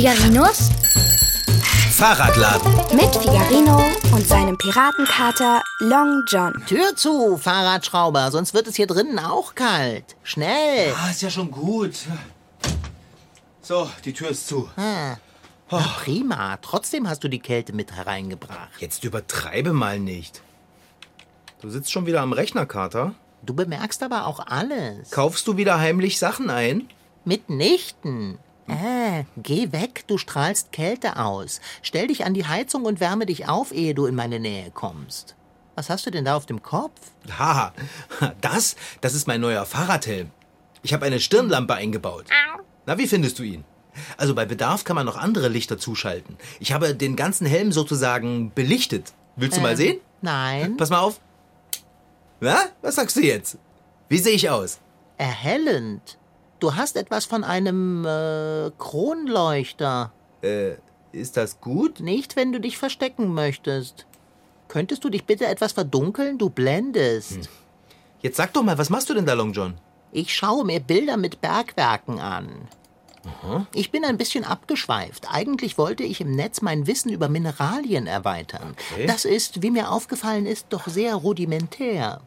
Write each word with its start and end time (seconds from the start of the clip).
Figarinos 0.00 0.70
Fahrradladen. 1.90 2.72
mit 2.96 3.14
Figarino 3.14 3.84
und 4.14 4.26
seinem 4.26 4.56
Piratenkater 4.56 5.62
Long 5.80 6.22
John. 6.26 6.54
Tür 6.66 6.96
zu, 6.96 7.36
Fahrradschrauber, 7.36 8.30
sonst 8.30 8.54
wird 8.54 8.66
es 8.66 8.76
hier 8.76 8.86
drinnen 8.86 9.18
auch 9.18 9.54
kalt. 9.54 10.16
Schnell. 10.22 10.94
Ah, 10.96 11.10
ist 11.10 11.20
ja 11.20 11.28
schon 11.28 11.50
gut. 11.50 11.96
So, 13.60 13.90
die 14.06 14.14
Tür 14.14 14.30
ist 14.30 14.48
zu. 14.48 14.70
Ah. 14.78 15.16
Na 15.70 15.78
prima, 16.02 16.56
trotzdem 16.62 17.06
hast 17.06 17.22
du 17.22 17.28
die 17.28 17.40
Kälte 17.40 17.74
mit 17.74 17.92
hereingebracht. 17.92 18.70
Jetzt 18.80 19.04
übertreibe 19.04 19.74
mal 19.74 20.00
nicht. 20.00 20.40
Du 21.60 21.68
sitzt 21.68 21.92
schon 21.92 22.06
wieder 22.06 22.22
am 22.22 22.32
Rechner, 22.32 22.64
Kater. 22.64 23.14
Du 23.42 23.52
bemerkst 23.52 24.02
aber 24.02 24.26
auch 24.26 24.40
alles. 24.46 25.10
Kaufst 25.10 25.46
du 25.46 25.58
wieder 25.58 25.78
heimlich 25.78 26.18
Sachen 26.18 26.48
ein? 26.48 26.88
Mitnichten. 27.26 28.38
Äh, 28.70 29.24
geh 29.36 29.72
weg, 29.72 30.04
du 30.06 30.16
strahlst 30.18 30.72
Kälte 30.72 31.18
aus. 31.18 31.60
Stell 31.82 32.06
dich 32.08 32.24
an 32.24 32.34
die 32.34 32.46
Heizung 32.46 32.84
und 32.84 33.00
wärme 33.00 33.26
dich 33.26 33.48
auf, 33.48 33.72
ehe 33.72 33.94
du 33.94 34.06
in 34.06 34.14
meine 34.14 34.38
Nähe 34.40 34.70
kommst. 34.70 35.34
Was 35.74 35.88
hast 35.90 36.06
du 36.06 36.10
denn 36.10 36.24
da 36.24 36.36
auf 36.36 36.46
dem 36.46 36.62
Kopf? 36.62 37.00
Haha, 37.38 37.72
das, 38.40 38.76
das 39.00 39.14
ist 39.14 39.26
mein 39.26 39.40
neuer 39.40 39.64
Fahrradhelm. 39.66 40.30
Ich 40.82 40.92
habe 40.92 41.06
eine 41.06 41.20
Stirnlampe 41.20 41.74
eingebaut. 41.74 42.26
Na, 42.86 42.98
wie 42.98 43.06
findest 43.08 43.38
du 43.38 43.42
ihn? 43.42 43.64
Also 44.16 44.34
bei 44.34 44.46
Bedarf 44.46 44.84
kann 44.84 44.96
man 44.96 45.04
noch 45.06 45.16
andere 45.16 45.48
Lichter 45.48 45.76
zuschalten. 45.78 46.36
Ich 46.60 46.72
habe 46.72 46.94
den 46.94 47.16
ganzen 47.16 47.46
Helm 47.46 47.72
sozusagen 47.72 48.52
belichtet. 48.54 49.12
Willst 49.36 49.56
du 49.58 49.60
mal 49.62 49.72
Ähm, 49.72 49.76
sehen? 49.76 50.00
Nein. 50.22 50.76
Pass 50.76 50.90
mal 50.90 51.00
auf. 51.00 51.20
Na, 52.40 52.56
was 52.82 52.94
sagst 52.94 53.16
du 53.16 53.20
jetzt? 53.20 53.58
Wie 54.08 54.18
sehe 54.18 54.34
ich 54.34 54.48
aus? 54.48 54.78
Erhellend. 55.18 56.18
Du 56.60 56.76
hast 56.76 56.96
etwas 56.96 57.24
von 57.24 57.42
einem 57.42 58.04
äh, 58.04 58.70
Kronleuchter. 58.78 60.12
Äh, 60.42 60.74
ist 61.12 61.36
das 61.36 61.60
gut? 61.60 62.00
Nicht, 62.00 62.36
wenn 62.36 62.52
du 62.52 62.60
dich 62.60 62.78
verstecken 62.78 63.34
möchtest. 63.34 64.06
Könntest 64.68 65.02
du 65.02 65.08
dich 65.08 65.24
bitte 65.24 65.46
etwas 65.46 65.72
verdunkeln? 65.72 66.38
Du 66.38 66.50
blendest. 66.50 67.48
Jetzt 68.20 68.36
sag 68.36 68.52
doch 68.52 68.62
mal, 68.62 68.78
was 68.78 68.90
machst 68.90 69.10
du 69.10 69.14
denn 69.14 69.26
da, 69.26 69.32
Long 69.32 69.52
John? 69.52 69.74
Ich 70.12 70.34
schaue 70.34 70.64
mir 70.64 70.80
Bilder 70.80 71.16
mit 71.16 71.40
Bergwerken 71.40 72.20
an. 72.20 72.68
Ich 73.74 73.90
bin 73.90 74.04
ein 74.04 74.16
bisschen 74.16 74.44
abgeschweift. 74.44 75.26
Eigentlich 75.30 75.76
wollte 75.76 76.04
ich 76.04 76.20
im 76.20 76.32
Netz 76.32 76.62
mein 76.62 76.86
Wissen 76.86 77.10
über 77.10 77.28
Mineralien 77.28 78.06
erweitern. 78.06 78.74
Okay. 78.92 79.06
Das 79.06 79.24
ist, 79.24 79.62
wie 79.62 79.70
mir 79.70 79.90
aufgefallen 79.90 80.46
ist, 80.46 80.66
doch 80.70 80.86
sehr 80.86 81.14
rudimentär. 81.16 82.20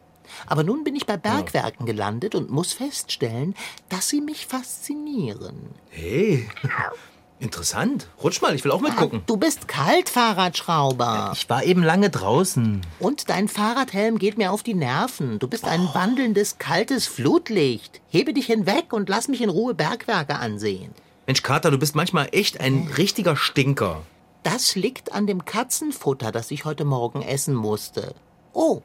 Aber 0.47 0.63
nun 0.63 0.83
bin 0.83 0.95
ich 0.95 1.05
bei 1.05 1.17
Bergwerken 1.17 1.85
gelandet 1.85 2.35
und 2.35 2.49
muss 2.49 2.73
feststellen, 2.73 3.55
dass 3.89 4.09
sie 4.09 4.21
mich 4.21 4.45
faszinieren. 4.45 5.69
Hey, 5.89 6.47
interessant. 7.39 8.07
Rutsch 8.23 8.41
mal, 8.41 8.55
ich 8.55 8.63
will 8.63 8.71
auch 8.71 8.81
mitgucken. 8.81 9.21
Du 9.25 9.37
bist 9.37 9.67
Kaltfahrradschrauber. 9.67 11.31
Ich 11.35 11.49
war 11.49 11.63
eben 11.63 11.83
lange 11.83 12.09
draußen. 12.09 12.81
Und 12.99 13.29
dein 13.29 13.47
Fahrradhelm 13.47 14.17
geht 14.17 14.37
mir 14.37 14.51
auf 14.51 14.63
die 14.63 14.73
Nerven. 14.73 15.39
Du 15.39 15.47
bist 15.47 15.65
ein 15.65 15.89
wandelndes, 15.93 16.57
kaltes 16.57 17.07
Flutlicht. 17.07 18.01
Hebe 18.09 18.33
dich 18.33 18.47
hinweg 18.47 18.93
und 18.93 19.09
lass 19.09 19.27
mich 19.27 19.41
in 19.41 19.49
Ruhe 19.49 19.73
Bergwerke 19.73 20.35
ansehen. 20.35 20.93
Mensch, 21.25 21.41
Kater, 21.41 21.71
du 21.71 21.77
bist 21.77 21.95
manchmal 21.95 22.29
echt 22.31 22.59
ein 22.59 22.89
richtiger 22.97 23.35
Stinker. 23.35 24.01
Das 24.43 24.75
liegt 24.75 25.13
an 25.13 25.25
dem 25.25 25.45
Katzenfutter, 25.45 26.33
das 26.33 26.51
ich 26.51 26.65
heute 26.65 26.83
Morgen 26.83 27.21
essen 27.21 27.55
musste. 27.55 28.13
Oh, 28.51 28.81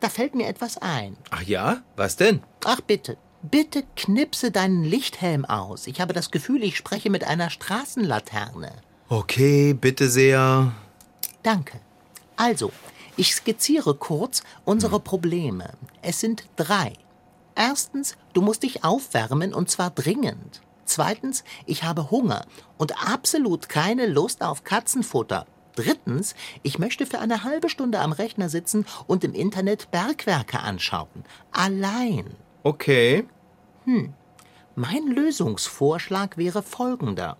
da 0.00 0.08
fällt 0.08 0.34
mir 0.34 0.46
etwas 0.46 0.78
ein. 0.78 1.16
Ach 1.30 1.42
ja? 1.42 1.82
Was 1.96 2.16
denn? 2.16 2.42
Ach 2.64 2.80
bitte, 2.80 3.16
bitte 3.42 3.84
knipse 3.96 4.50
deinen 4.50 4.84
Lichthelm 4.84 5.44
aus. 5.44 5.86
Ich 5.86 6.00
habe 6.00 6.12
das 6.12 6.30
Gefühl, 6.30 6.62
ich 6.62 6.76
spreche 6.76 7.10
mit 7.10 7.24
einer 7.24 7.50
Straßenlaterne. 7.50 8.72
Okay, 9.08 9.72
bitte 9.72 10.08
sehr. 10.08 10.72
Danke. 11.42 11.80
Also, 12.36 12.72
ich 13.16 13.34
skizziere 13.34 13.94
kurz 13.94 14.42
unsere 14.64 15.00
Probleme. 15.00 15.70
Es 16.02 16.20
sind 16.20 16.44
drei. 16.56 16.92
Erstens, 17.54 18.16
du 18.34 18.42
musst 18.42 18.62
dich 18.62 18.84
aufwärmen 18.84 19.54
und 19.54 19.70
zwar 19.70 19.90
dringend. 19.90 20.60
Zweitens, 20.84 21.42
ich 21.64 21.82
habe 21.84 22.10
Hunger 22.10 22.46
und 22.76 22.94
absolut 23.10 23.68
keine 23.68 24.06
Lust 24.06 24.42
auf 24.42 24.64
Katzenfutter. 24.64 25.46
Drittens, 25.76 26.34
ich 26.62 26.78
möchte 26.80 27.06
für 27.06 27.20
eine 27.20 27.44
halbe 27.44 27.68
Stunde 27.68 28.00
am 28.00 28.10
Rechner 28.12 28.48
sitzen 28.48 28.84
und 29.06 29.22
im 29.22 29.34
Internet 29.34 29.90
Bergwerke 29.92 30.58
anschauen. 30.60 31.24
Allein. 31.52 32.34
Okay. 32.64 33.24
Mein 34.74 35.06
Lösungsvorschlag 35.06 36.36
wäre 36.36 36.62
folgender. 36.62 37.36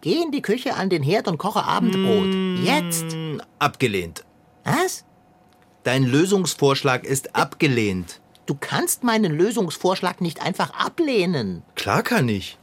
Geh 0.00 0.22
in 0.22 0.30
die 0.30 0.42
Küche 0.42 0.74
an 0.76 0.88
den 0.90 1.02
Herd 1.02 1.26
und 1.28 1.38
koche 1.38 1.64
Abendbrot. 1.64 2.64
Jetzt. 2.64 3.12
Hm, 3.12 3.42
Abgelehnt. 3.58 4.24
Was? 4.64 5.04
Dein 5.82 6.04
Lösungsvorschlag 6.04 7.04
ist 7.04 7.34
abgelehnt. 7.34 8.20
Du 8.46 8.54
kannst 8.58 9.02
meinen 9.02 9.32
Lösungsvorschlag 9.32 10.20
nicht 10.20 10.40
einfach 10.42 10.70
ablehnen. 10.70 11.62
Klar 11.74 12.02
kann 12.02 12.28
ich. 12.28 12.58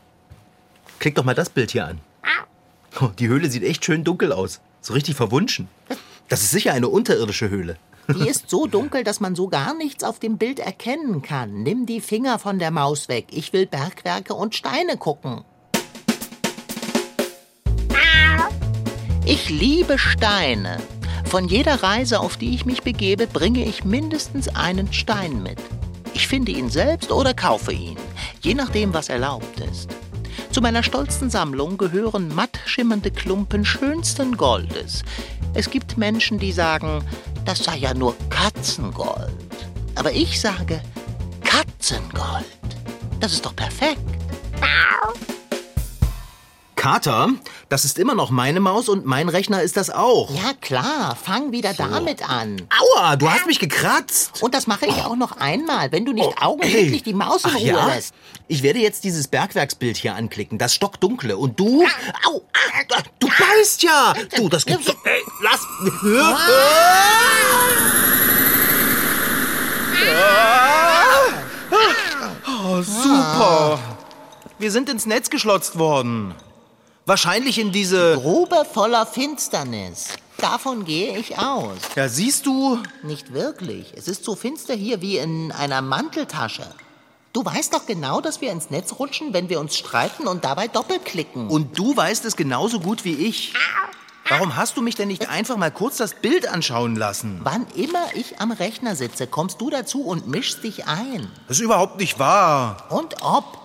Klick 1.00 1.16
doch 1.16 1.24
mal 1.24 1.36
das 1.36 1.50
Bild 1.50 1.72
hier 1.72 1.88
an. 1.88 2.00
Oh, 3.02 3.08
die 3.18 3.28
Höhle 3.28 3.50
sieht 3.50 3.64
echt 3.64 3.84
schön 3.84 4.04
dunkel 4.04 4.32
aus. 4.32 4.62
So 4.84 4.94
richtig 4.94 5.16
verwunschen. 5.16 5.70
Das 6.28 6.44
ist 6.44 6.52
sicher 6.52 6.74
eine 6.74 6.90
unterirdische 6.90 7.50
Höhle. 7.50 7.78
Die 8.10 8.28
ist 8.28 8.50
so 8.50 8.68
dunkel, 8.68 9.06
dass 9.06 9.22
man 9.22 9.34
so 9.34 9.48
gar 9.48 9.74
nichts 9.74 10.04
auf 10.04 10.20
dem 10.20 10.38
Bild 10.38 10.60
erkennen 10.60 11.22
kann. 11.22 11.64
Nimm 11.64 11.86
die 11.86 12.02
Finger 12.02 12.38
von 12.38 12.60
der 12.60 12.70
Maus 12.70 13.08
weg. 13.08 13.28
Ich 13.32 13.54
will 13.54 13.66
Bergwerke 13.66 14.34
und 14.34 14.56
Steine 14.56 14.98
gucken. 14.98 15.46
Ich 19.26 19.50
liebe 19.50 19.98
Steine. 19.98 20.78
Von 21.30 21.48
jeder 21.48 21.82
Reise, 21.82 22.20
auf 22.20 22.36
die 22.36 22.54
ich 22.54 22.66
mich 22.66 22.84
begebe, 22.84 23.26
bringe 23.26 23.64
ich 23.64 23.86
mindestens 23.86 24.50
einen 24.50 24.92
Stein 24.92 25.42
mit. 25.42 25.60
Ich 26.14 26.28
finde 26.28 26.52
ihn 26.52 26.70
selbst 26.70 27.10
oder 27.10 27.34
kaufe 27.34 27.72
ihn, 27.72 27.98
je 28.42 28.54
nachdem, 28.54 28.94
was 28.94 29.08
erlaubt 29.08 29.62
ist. 29.62 29.90
Zu 30.54 30.62
meiner 30.62 30.84
stolzen 30.84 31.32
Sammlung 31.32 31.80
gehören 31.80 32.28
matt 32.36 32.60
schimmernde 32.68 33.10
Klumpen 33.10 33.66
schönsten 33.66 34.38
Goldes. 34.38 35.02
Es 35.56 35.68
gibt 35.68 35.98
Menschen, 35.98 36.38
die 36.38 36.52
sagen, 36.52 37.04
das 37.44 37.64
sei 37.64 37.78
ja 37.78 37.96
nur 37.96 38.16
Katzengold. 38.30 39.34
Aber 39.96 40.12
ich 40.12 40.40
sage 40.40 40.80
Katzengold. 41.44 42.46
Das 43.20 43.34
ist 43.34 43.44
doch 43.44 43.56
perfekt. 43.56 44.00
Kater, 46.84 47.30
das 47.70 47.86
ist 47.86 47.98
immer 47.98 48.14
noch 48.14 48.30
meine 48.30 48.60
Maus 48.60 48.90
und 48.90 49.06
mein 49.06 49.30
Rechner 49.30 49.62
ist 49.62 49.78
das 49.78 49.90
auch. 49.90 50.30
Ja 50.32 50.52
klar, 50.60 51.16
fang 51.16 51.54
wieder 51.54 51.74
damit 51.74 52.30
an. 52.30 52.62
Aua, 52.98 53.16
du 53.16 53.30
hast 53.32 53.46
mich 53.46 53.60
gekratzt. 53.60 54.44
Und 54.44 54.54
das 54.54 54.68
mache 54.68 54.88
ich 54.88 54.96
auch 54.96 55.16
noch 55.16 55.38
einmal, 55.38 55.94
wenn 55.94 56.04
du 56.04 56.12
nicht 56.12 56.42
augenblicklich 56.42 56.92
Hey. 56.92 57.02
die 57.02 57.14
Maus 57.14 57.46
in 57.46 57.52
Ach 57.52 57.56
Ruhe 57.56 57.66
ja? 57.68 57.88
lässt. 57.88 58.14
Ich 58.50 58.64
werde 58.64 58.80
jetzt 58.80 59.06
dieses 59.06 59.30
Bergwerksbild 59.30 59.96
hier 59.96 60.14
anklicken, 60.16 60.58
das 60.58 60.76
stockdunkle. 60.76 61.38
Und 61.38 61.58
du... 61.58 61.86
Au, 62.26 62.42
ah, 62.52 63.02
du 63.18 63.28
beißt 63.30 63.82
ja. 63.84 64.14
Du, 64.36 64.50
das 64.50 64.66
gibt's 64.66 64.88
doch... 64.88 64.98
Ey, 65.06 65.22
lass... 65.42 65.62
Oh, 72.46 72.82
super. 72.82 73.80
Wir 74.60 74.70
sind 74.70 74.90
ins 74.90 75.06
Netz 75.06 75.30
geschlotzt 75.30 75.80
worden. 75.80 76.36
Wahrscheinlich 77.06 77.60
in 77.60 77.74
diese... 77.74 78.16
Grube 78.16 78.66
voller 78.72 79.06
Finsternis. 79.06 80.08
Davon 80.38 80.86
gehe 80.86 81.18
ich 81.18 81.38
aus. 81.38 81.78
Ja, 81.96 82.08
siehst 82.08 82.46
du... 82.46 82.80
Nicht 83.04 83.34
wirklich. 83.34 83.94
Es 83.98 84.08
ist 84.08 84.24
so 84.24 84.36
finster 84.36 84.74
hier 84.74 85.02
wie 85.02 85.18
in 85.18 85.52
einer 85.52 85.82
Manteltasche. 85.82 86.66
Du 87.34 87.44
weißt 87.44 87.74
doch 87.74 87.86
genau, 87.86 88.22
dass 88.22 88.40
wir 88.40 88.52
ins 88.52 88.70
Netz 88.70 88.94
rutschen, 89.00 89.34
wenn 89.34 89.50
wir 89.50 89.60
uns 89.60 89.76
streiten 89.76 90.28
und 90.28 90.46
dabei 90.46 90.70
doppelklicken. 90.70 91.50
Und 91.50 91.78
du 91.78 91.96
weißt 91.96 92.24
es 92.24 92.38
genauso 92.38 92.80
gut 92.80 93.04
wie 93.04 93.16
ich. 93.16 93.54
Warum 94.30 94.56
hast 94.56 94.78
du 94.78 94.82
mich 94.82 94.96
denn 94.96 95.10
nicht 95.10 95.30
einfach 95.30 95.58
mal 95.58 95.72
kurz 95.72 95.98
das 95.98 96.14
Bild 96.14 96.48
anschauen 96.48 96.96
lassen? 96.96 97.42
Wann 97.44 97.68
immer 97.76 98.06
ich 98.14 98.40
am 98.40 98.52
Rechner 98.52 98.96
sitze, 98.96 99.28
kommst 99.28 99.60
du 99.60 99.70
dazu 99.70 100.04
und 100.04 100.28
mischst 100.28 100.64
dich 100.64 100.88
ein. 100.88 101.30
Das 101.50 101.58
ist 101.58 101.64
überhaupt 101.64 102.00
nicht 102.00 102.18
wahr. 102.18 102.86
Und 102.90 103.22
ob. 103.22 103.63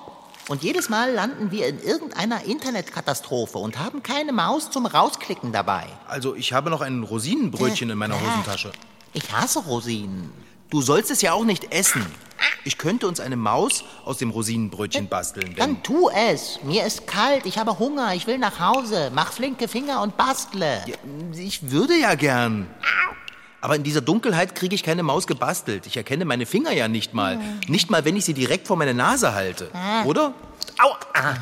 Und 0.48 0.62
jedes 0.62 0.88
Mal 0.88 1.12
landen 1.12 1.50
wir 1.50 1.66
in 1.68 1.78
irgendeiner 1.82 2.42
Internetkatastrophe 2.44 3.58
und 3.58 3.78
haben 3.78 4.02
keine 4.02 4.32
Maus 4.32 4.70
zum 4.70 4.86
Rausklicken 4.86 5.52
dabei. 5.52 5.86
Also, 6.06 6.34
ich 6.34 6.54
habe 6.54 6.70
noch 6.70 6.80
ein 6.80 7.02
Rosinenbrötchen 7.02 7.90
in 7.90 7.98
meiner 7.98 8.14
Äh, 8.14 8.20
Hosentasche. 8.20 8.72
Ich 9.12 9.30
hasse 9.30 9.60
Rosinen. 9.60 10.32
Du 10.70 10.80
sollst 10.80 11.10
es 11.10 11.20
ja 11.22 11.32
auch 11.34 11.44
nicht 11.44 11.72
essen. 11.72 12.04
Ich 12.64 12.78
könnte 12.78 13.08
uns 13.08 13.20
eine 13.20 13.36
Maus 13.36 13.84
aus 14.04 14.18
dem 14.18 14.30
Rosinenbrötchen 14.30 15.08
basteln. 15.08 15.46
Denn 15.48 15.56
Dann 15.56 15.82
tu 15.82 16.08
es. 16.10 16.58
Mir 16.62 16.84
ist 16.86 17.06
kalt, 17.06 17.46
ich 17.46 17.58
habe 17.58 17.78
Hunger, 17.78 18.14
ich 18.14 18.26
will 18.26 18.38
nach 18.38 18.58
Hause. 18.60 19.10
Mach 19.14 19.32
flinke 19.32 19.68
Finger 19.68 20.02
und 20.02 20.16
bastle. 20.16 20.84
ich 21.34 21.70
würde 21.70 21.94
ja 21.98 22.14
gern. 22.14 22.68
Aber 23.60 23.74
in 23.74 23.82
dieser 23.82 24.00
Dunkelheit 24.00 24.54
kriege 24.54 24.74
ich 24.74 24.82
keine 24.82 25.02
Maus 25.02 25.26
gebastelt. 25.26 25.86
Ich 25.86 25.96
erkenne 25.96 26.24
meine 26.24 26.46
Finger 26.46 26.72
ja 26.72 26.86
nicht 26.86 27.12
mal. 27.12 27.38
Nicht 27.66 27.90
mal, 27.90 28.04
wenn 28.04 28.16
ich 28.16 28.24
sie 28.24 28.34
direkt 28.34 28.68
vor 28.68 28.76
meine 28.76 28.94
Nase 28.94 29.34
halte. 29.34 29.70
Oder? 30.04 30.32
Au! 30.78 30.94
Ah. 31.14 31.34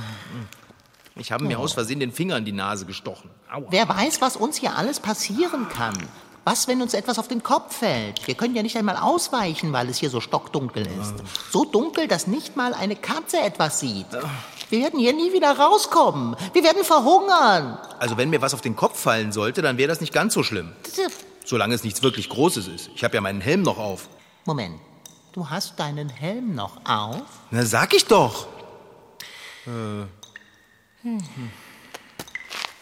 Ich 1.16 1.32
habe 1.32 1.44
mir 1.44 1.58
aus 1.58 1.72
Versehen 1.72 2.00
den 2.00 2.12
Finger 2.12 2.36
in 2.36 2.44
die 2.44 2.52
Nase 2.52 2.86
gestochen. 2.86 3.30
Aua. 3.50 3.64
Wer 3.70 3.88
weiß, 3.88 4.20
was 4.20 4.36
uns 4.36 4.56
hier 4.56 4.76
alles 4.76 5.00
passieren 5.00 5.68
kann. 5.68 5.96
Was, 6.44 6.68
wenn 6.68 6.80
uns 6.80 6.94
etwas 6.94 7.18
auf 7.18 7.26
den 7.26 7.42
Kopf 7.42 7.78
fällt? 7.78 8.24
Wir 8.26 8.34
können 8.34 8.54
ja 8.54 8.62
nicht 8.62 8.76
einmal 8.76 8.96
ausweichen, 8.96 9.72
weil 9.72 9.88
es 9.88 9.98
hier 9.98 10.10
so 10.10 10.20
stockdunkel 10.20 10.86
ist. 10.86 11.14
So 11.50 11.64
dunkel, 11.64 12.06
dass 12.06 12.28
nicht 12.28 12.54
mal 12.54 12.72
eine 12.72 12.94
Katze 12.94 13.40
etwas 13.40 13.80
sieht. 13.80 14.06
Wir 14.70 14.82
werden 14.82 15.00
hier 15.00 15.12
nie 15.12 15.32
wieder 15.32 15.58
rauskommen. 15.58 16.36
Wir 16.52 16.62
werden 16.62 16.84
verhungern. 16.84 17.78
Also 17.98 18.16
wenn 18.16 18.30
mir 18.30 18.42
was 18.42 18.54
auf 18.54 18.60
den 18.60 18.76
Kopf 18.76 19.00
fallen 19.00 19.32
sollte, 19.32 19.60
dann 19.60 19.76
wäre 19.76 19.88
das 19.88 20.00
nicht 20.00 20.12
ganz 20.12 20.34
so 20.34 20.42
schlimm. 20.42 20.72
Solange 21.46 21.76
es 21.76 21.84
nichts 21.84 22.02
wirklich 22.02 22.28
Großes 22.28 22.66
ist. 22.66 22.90
Ich 22.96 23.04
habe 23.04 23.14
ja 23.14 23.20
meinen 23.20 23.40
Helm 23.40 23.62
noch 23.62 23.78
auf. 23.78 24.08
Moment, 24.46 24.80
du 25.32 25.48
hast 25.48 25.78
deinen 25.78 26.08
Helm 26.08 26.56
noch 26.56 26.84
auf? 26.84 27.22
Na, 27.52 27.64
sag 27.64 27.94
ich 27.94 28.04
doch. 28.04 28.48
Äh. 29.64 30.06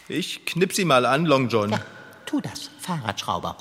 Ich 0.07 0.45
knipp 0.45 0.73
sie 0.73 0.83
mal 0.83 1.05
an, 1.05 1.25
Long 1.25 1.47
John. 1.47 1.69
Ja, 1.69 1.79
tu 2.25 2.41
das, 2.41 2.71
Fahrradschrauber. 2.79 3.55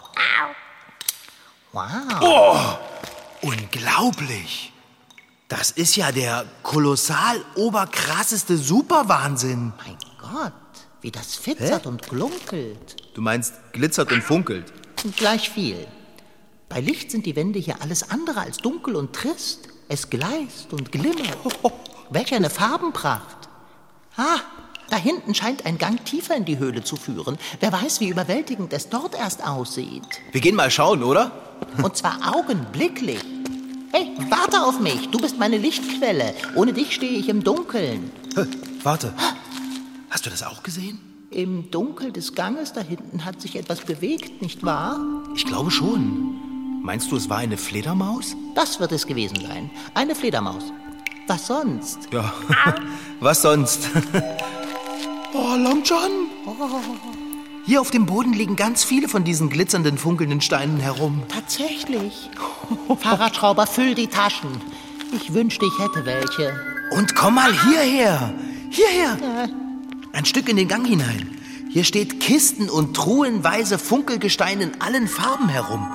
Wow. 1.72 2.20
Oh, 2.22 3.46
unglaublich. 3.46 4.72
Das 5.48 5.70
ist 5.70 5.96
ja 5.96 6.12
der 6.12 6.46
kolossal 6.62 7.44
oberkrasseste 7.56 8.56
Superwahnsinn. 8.56 9.74
Mein 9.84 9.98
Gott, 10.18 10.52
wie 11.02 11.10
das 11.10 11.34
fitzert 11.34 11.84
und 11.86 12.08
glunkelt. 12.08 12.96
Du 13.12 13.20
meinst 13.20 13.54
glitzert 13.72 14.10
und 14.10 14.22
funkelt. 14.22 14.72
Gleich 15.12 15.50
viel. 15.50 15.86
Bei 16.68 16.80
Licht 16.80 17.10
sind 17.10 17.26
die 17.26 17.36
Wände 17.36 17.58
hier 17.58 17.82
alles 17.82 18.10
andere 18.10 18.40
als 18.40 18.56
dunkel 18.56 18.96
und 18.96 19.12
trist. 19.12 19.68
Es 19.88 20.08
gleißt 20.08 20.72
und 20.72 20.90
glimmert. 20.90 21.36
Welch 22.10 22.34
eine 22.34 22.48
Farbenpracht. 22.48 23.48
Ah, 24.16 24.40
da 24.88 24.96
hinten 24.96 25.34
scheint 25.34 25.66
ein 25.66 25.78
Gang 25.78 26.04
tiefer 26.04 26.36
in 26.36 26.44
die 26.44 26.58
Höhle 26.58 26.82
zu 26.84 26.96
führen. 26.96 27.38
Wer 27.60 27.72
weiß, 27.72 28.00
wie 28.00 28.08
überwältigend 28.08 28.72
es 28.72 28.88
dort 28.88 29.14
erst 29.14 29.44
aussieht. 29.46 30.02
Wir 30.32 30.40
gehen 30.40 30.54
mal 30.54 30.70
schauen, 30.70 31.02
oder? 31.02 31.32
Und 31.82 31.96
zwar 31.96 32.34
augenblicklich. 32.34 33.20
Hey, 33.92 34.10
warte 34.30 34.62
auf 34.62 34.80
mich. 34.80 35.10
Du 35.10 35.18
bist 35.18 35.38
meine 35.38 35.58
Lichtquelle. 35.58 36.34
Ohne 36.54 36.72
dich 36.72 36.94
stehe 36.94 37.12
ich 37.12 37.28
im 37.28 37.44
Dunkeln. 37.44 38.10
Warte. 38.82 39.14
Hast 40.10 40.26
du 40.26 40.30
das 40.30 40.42
auch 40.42 40.62
gesehen? 40.62 41.13
Im 41.34 41.68
Dunkel 41.72 42.12
des 42.12 42.36
Ganges 42.36 42.72
da 42.74 42.80
hinten 42.80 43.24
hat 43.24 43.40
sich 43.40 43.56
etwas 43.56 43.80
bewegt, 43.80 44.40
nicht 44.40 44.62
wahr? 44.62 45.00
Ich 45.34 45.44
glaube 45.44 45.72
schon. 45.72 46.80
Meinst 46.80 47.10
du, 47.10 47.16
es 47.16 47.28
war 47.28 47.38
eine 47.38 47.56
Fledermaus? 47.56 48.36
Das 48.54 48.78
wird 48.78 48.92
es 48.92 49.04
gewesen 49.04 49.40
sein. 49.44 49.68
Eine 49.94 50.14
Fledermaus. 50.14 50.62
Was 51.26 51.48
sonst? 51.48 51.98
Ja. 52.12 52.32
Was 53.20 53.42
sonst? 53.42 53.90
Oh, 55.36 55.56
Long 55.56 55.82
John. 55.82 56.28
Hier 57.66 57.80
auf 57.80 57.90
dem 57.90 58.06
Boden 58.06 58.32
liegen 58.32 58.54
ganz 58.54 58.84
viele 58.84 59.08
von 59.08 59.24
diesen 59.24 59.48
glitzernden, 59.48 59.98
funkelnden 59.98 60.40
Steinen 60.40 60.78
herum. 60.78 61.24
Tatsächlich. 61.26 62.30
Fahrradschrauber, 63.00 63.66
füll 63.66 63.96
die 63.96 64.06
Taschen. 64.06 64.60
Ich 65.12 65.34
wünschte, 65.34 65.66
ich 65.66 65.84
hätte 65.84 66.06
welche. 66.06 66.54
Und 66.92 67.16
komm 67.16 67.34
mal 67.34 67.52
hierher. 67.52 68.32
Hierher. 68.70 69.48
Ein 70.14 70.24
Stück 70.24 70.48
in 70.48 70.56
den 70.56 70.68
Gang 70.68 70.86
hinein. 70.86 71.40
Hier 71.72 71.82
steht 71.82 72.20
Kisten 72.20 72.70
und 72.70 72.94
truhenweise 72.94 73.80
Funkelgestein 73.80 74.60
in 74.60 74.80
allen 74.80 75.08
Farben 75.08 75.48
herum. 75.48 75.90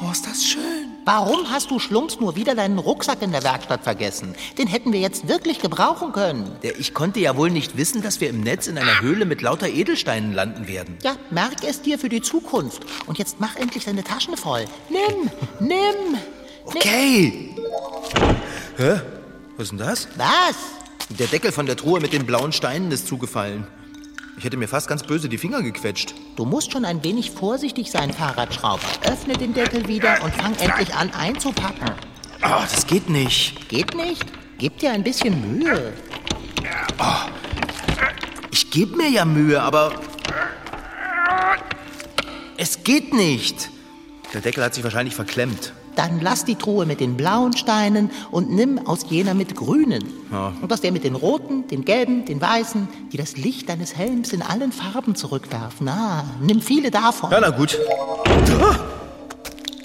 Oh, 0.00 0.12
ist 0.12 0.28
das 0.28 0.44
schön. 0.44 0.62
Warum 1.04 1.50
hast 1.50 1.72
du 1.72 1.80
Schlumps 1.80 2.20
nur 2.20 2.36
wieder 2.36 2.54
deinen 2.54 2.78
Rucksack 2.78 3.20
in 3.20 3.32
der 3.32 3.42
Werkstatt 3.42 3.82
vergessen? 3.82 4.36
Den 4.58 4.68
hätten 4.68 4.92
wir 4.92 5.00
jetzt 5.00 5.26
wirklich 5.26 5.58
gebrauchen 5.58 6.12
können. 6.12 6.52
Der, 6.62 6.78
ich 6.78 6.94
konnte 6.94 7.18
ja 7.18 7.36
wohl 7.36 7.50
nicht 7.50 7.76
wissen, 7.76 8.00
dass 8.00 8.20
wir 8.20 8.30
im 8.30 8.42
Netz 8.42 8.68
in 8.68 8.78
einer 8.78 9.00
Höhle 9.00 9.24
mit 9.24 9.42
lauter 9.42 9.68
Edelsteinen 9.68 10.32
landen 10.32 10.68
werden. 10.68 10.98
Ja, 11.02 11.16
merk 11.30 11.64
es 11.66 11.82
dir 11.82 11.98
für 11.98 12.08
die 12.08 12.22
Zukunft. 12.22 12.86
Und 13.06 13.18
jetzt 13.18 13.40
mach 13.40 13.56
endlich 13.56 13.84
deine 13.84 14.04
Taschen 14.04 14.36
voll. 14.36 14.66
Nimm, 14.88 15.30
nimm. 15.58 16.18
Okay. 16.64 17.56
Hä? 18.76 19.00
Was 19.56 19.64
ist 19.64 19.70
denn 19.72 19.78
das? 19.78 20.06
Was? 20.16 20.81
Der 21.18 21.26
Deckel 21.26 21.52
von 21.52 21.66
der 21.66 21.76
Truhe 21.76 22.00
mit 22.00 22.12
den 22.12 22.24
blauen 22.24 22.52
Steinen 22.52 22.90
ist 22.90 23.06
zugefallen. 23.06 23.66
Ich 24.38 24.44
hätte 24.44 24.56
mir 24.56 24.66
fast 24.66 24.88
ganz 24.88 25.02
böse 25.02 25.28
die 25.28 25.36
Finger 25.36 25.62
gequetscht. 25.62 26.14
Du 26.36 26.46
musst 26.46 26.72
schon 26.72 26.86
ein 26.86 27.04
wenig 27.04 27.30
vorsichtig 27.30 27.90
sein, 27.90 28.12
Fahrradschrauber. 28.12 28.82
Öffne 29.04 29.34
den 29.34 29.52
Deckel 29.52 29.86
wieder 29.88 30.22
und 30.24 30.34
fang 30.34 30.54
endlich 30.56 30.94
an 30.94 31.10
einzupacken. 31.12 31.90
Oh, 32.42 32.62
das 32.62 32.86
geht 32.86 33.10
nicht. 33.10 33.68
Geht 33.68 33.94
nicht? 33.94 34.24
Gib 34.56 34.78
dir 34.78 34.92
ein 34.92 35.04
bisschen 35.04 35.58
Mühe. 35.58 35.92
Ich 38.50 38.70
gebe 38.70 38.96
mir 38.96 39.10
ja 39.10 39.26
Mühe, 39.26 39.60
aber 39.60 39.92
es 42.56 42.84
geht 42.84 43.12
nicht. 43.12 43.68
Der 44.32 44.40
Deckel 44.40 44.64
hat 44.64 44.74
sich 44.74 44.82
wahrscheinlich 44.82 45.14
verklemmt. 45.14 45.74
Dann 45.94 46.20
lass 46.20 46.44
die 46.44 46.56
Truhe 46.56 46.86
mit 46.86 47.00
den 47.00 47.16
blauen 47.16 47.56
Steinen 47.56 48.10
und 48.30 48.50
nimm 48.50 48.86
aus 48.86 49.06
jener 49.08 49.34
mit 49.34 49.54
grünen. 49.54 50.02
Ja. 50.30 50.52
Und 50.60 50.72
aus 50.72 50.80
der 50.80 50.92
mit 50.92 51.04
den 51.04 51.14
roten, 51.14 51.66
den 51.68 51.84
gelben, 51.84 52.24
den 52.24 52.40
weißen, 52.40 52.88
die 53.12 53.16
das 53.16 53.36
Licht 53.36 53.68
deines 53.68 53.96
Helms 53.96 54.32
in 54.32 54.42
allen 54.42 54.72
Farben 54.72 55.14
zurückwerfen. 55.14 55.88
Ah, 55.88 56.24
nimm 56.40 56.62
viele 56.62 56.90
davon. 56.90 57.30
Ja, 57.30 57.40
na 57.40 57.50
gut. 57.50 57.78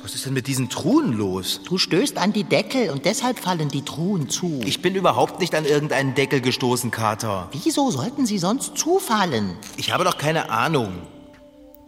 Was 0.02 0.16
ist 0.16 0.26
denn 0.26 0.34
mit 0.34 0.48
diesen 0.48 0.70
Truhen 0.70 1.12
los? 1.12 1.60
Du 1.66 1.78
stößt 1.78 2.18
an 2.18 2.32
die 2.32 2.46
Deckel 2.46 2.92
und 2.92 3.04
deshalb 3.04 3.40
fallen 3.40 3.68
die 3.68 3.84
Truhen 3.84 4.30
zu. 4.30 4.62
Ich 4.64 4.82
bin 4.82 4.96
überhaupt 4.96 5.42
nicht 5.42 5.54
an 5.54 5.66
irgendeinen 5.66 6.16
Deckel 6.16 6.40
gestoßen, 6.40 6.92
Kater. 6.92 7.50
Wieso 7.52 7.92
sollten 7.92 8.26
sie 8.26 8.38
sonst 8.38 8.78
zufallen? 8.78 9.58
Ich 9.76 9.92
habe 9.92 10.06
doch 10.06 10.18
keine 10.18 10.50
Ahnung. 10.50 10.94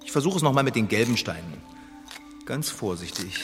Ich 0.04 0.12
versuche 0.12 0.36
es 0.36 0.42
nochmal 0.42 0.66
mit 0.66 0.76
den 0.76 0.90
gelben 0.90 1.16
Steinen. 1.16 1.62
Ganz 2.46 2.70
vorsichtig. 2.70 3.40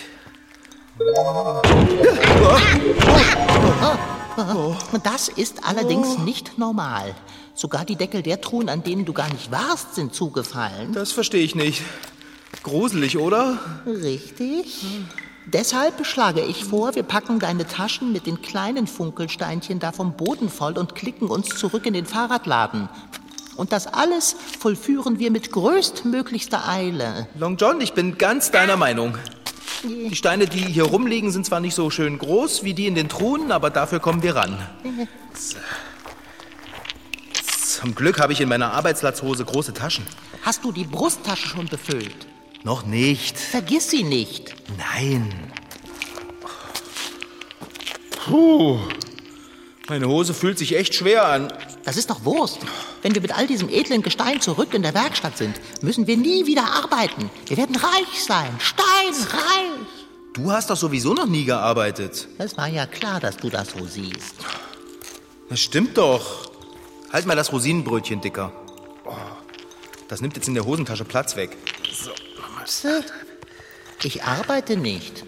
Das 5.04 5.28
ist 5.28 5.66
allerdings 5.68 6.18
nicht 6.20 6.58
normal. 6.58 7.16
Sogar 7.54 7.86
die 7.86 7.96
Deckel 7.96 8.22
der 8.22 8.42
Truhen, 8.42 8.70
an 8.70 8.84
denen 8.84 9.06
du 9.06 9.14
gar 9.14 9.30
nicht 9.30 9.52
warst, 9.52 9.96
sind 9.96 10.14
zugefallen. 10.14 10.94
Das 10.94 11.12
verstehe 11.12 11.44
ich 11.44 11.56
nicht. 11.56 11.82
Gruselig, 12.64 13.18
oder? 13.18 13.60
Richtig. 13.86 14.86
Deshalb 15.46 16.06
schlage 16.06 16.42
ich 16.42 16.66
vor, 16.66 16.96
wir 16.96 17.04
packen 17.04 17.40
deine 17.40 17.68
Taschen 17.68 18.12
mit 18.12 18.26
den 18.26 18.42
kleinen 18.42 18.88
Funkelsteinchen 18.88 19.80
da 19.80 19.92
vom 19.92 20.18
Boden 20.18 20.50
voll 20.50 20.78
und 20.78 20.96
klicken 20.96 21.28
uns 21.28 21.50
zurück 21.50 21.86
in 21.86 21.94
den 21.94 22.06
Fahrradladen. 22.06 22.90
Und 23.56 23.72
das 23.72 23.88
alles 23.88 24.36
vollführen 24.60 25.20
wir 25.20 25.32
mit 25.32 25.52
größtmöglichster 25.52 26.68
Eile. 26.68 27.28
Long 27.38 27.58
John, 27.58 27.80
ich 27.80 27.94
bin 27.94 28.18
ganz 28.18 28.52
deiner 28.52 28.76
Meinung. 28.76 29.18
Die 29.86 30.16
Steine, 30.16 30.48
die 30.48 30.60
hier 30.60 30.84
rumliegen, 30.84 31.32
sind 31.32 31.46
zwar 31.46 31.60
nicht 31.60 31.76
so 31.76 31.90
schön 31.90 32.18
groß 32.18 32.64
wie 32.64 32.74
die 32.74 32.88
in 32.88 32.96
den 32.96 33.08
Truhen, 33.10 33.52
aber 33.52 33.70
dafür 33.70 34.00
kommen 34.00 34.24
wir 34.24 34.36
ran. 34.36 34.58
So. 35.34 35.58
Zum 37.58 37.94
Glück 37.94 38.20
habe 38.20 38.34
ich 38.34 38.42
in 38.42 38.50
meiner 38.50 38.72
Arbeitslatzhose 38.74 39.46
große 39.46 39.74
Taschen. 39.74 40.06
Hast 40.42 40.64
du 40.64 40.72
die 40.72 40.86
Brusttasche 40.86 41.48
schon 41.48 41.68
befüllt? 41.68 42.28
Noch 42.64 42.86
nicht. 42.86 43.38
Vergiss 43.38 43.92
sie 43.92 44.04
nicht. 44.04 44.56
Nein. 44.78 45.32
Puh. 48.26 48.80
Meine 49.88 50.08
Hose 50.08 50.34
fühlt 50.34 50.58
sich 50.58 50.76
echt 50.76 50.96
schwer 50.96 51.28
an. 51.28 51.54
Das 51.84 51.96
ist 51.96 52.10
doch 52.10 52.26
Wurst. 52.26 52.60
Wenn 53.06 53.14
wir 53.14 53.22
mit 53.22 53.38
all 53.38 53.46
diesem 53.46 53.70
edlen 53.70 54.02
Gestein 54.02 54.42
zurück 54.42 54.74
in 54.74 54.82
der 54.82 54.96
Werkstatt 54.96 55.38
sind, 55.38 55.62
müssen 55.84 56.08
wir 56.08 56.18
nie 56.18 56.48
wieder 56.48 56.64
arbeiten. 56.64 57.30
Wir 57.46 57.56
werden 57.56 57.76
reich 57.76 58.24
sein. 58.28 58.50
Steinreich. 58.58 59.86
Du 60.34 60.52
hast 60.52 60.72
doch 60.72 60.76
sowieso 60.76 61.14
noch 61.14 61.28
nie 61.28 61.46
gearbeitet. 61.46 62.28
Es 62.40 62.58
war 62.58 62.68
ja 62.68 62.88
klar, 62.88 63.20
dass 63.20 63.38
du 63.38 63.52
das 63.52 63.74
so 63.78 63.86
siehst. 63.86 64.34
Das 65.50 65.60
stimmt 65.60 66.00
doch. 66.00 66.50
Halt 67.14 67.28
mal 67.28 67.36
das 67.36 67.52
Rosinenbrötchen 67.52 68.22
dicker. 68.22 68.52
Oh, 69.06 69.14
das 70.08 70.22
nimmt 70.22 70.36
jetzt 70.36 70.48
in 70.48 70.56
der 70.56 70.66
Hosentasche 70.66 71.06
Platz 71.06 71.36
weg. 71.36 71.56
Ich 74.02 74.24
arbeite 74.24 74.78
nicht. 74.78 75.24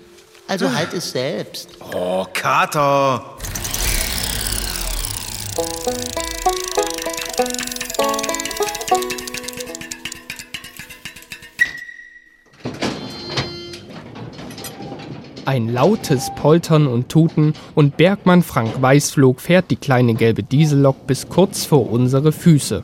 Also 0.47 0.73
halt 0.73 0.93
es 0.93 1.11
selbst. 1.11 1.77
Oh, 1.93 2.25
Kater. 2.33 3.37
Ein 15.45 15.69
lautes 15.69 16.31
Poltern 16.35 16.87
und 16.87 17.09
Tuten 17.09 17.53
und 17.75 17.95
Bergmann 17.95 18.43
Frank 18.43 18.81
Weißflog 18.81 19.39
fährt 19.39 19.71
die 19.71 19.75
kleine 19.75 20.15
gelbe 20.15 20.43
Diesellok 20.43 21.07
bis 21.07 21.29
kurz 21.29 21.65
vor 21.65 21.91
unsere 21.91 22.31
Füße. 22.31 22.83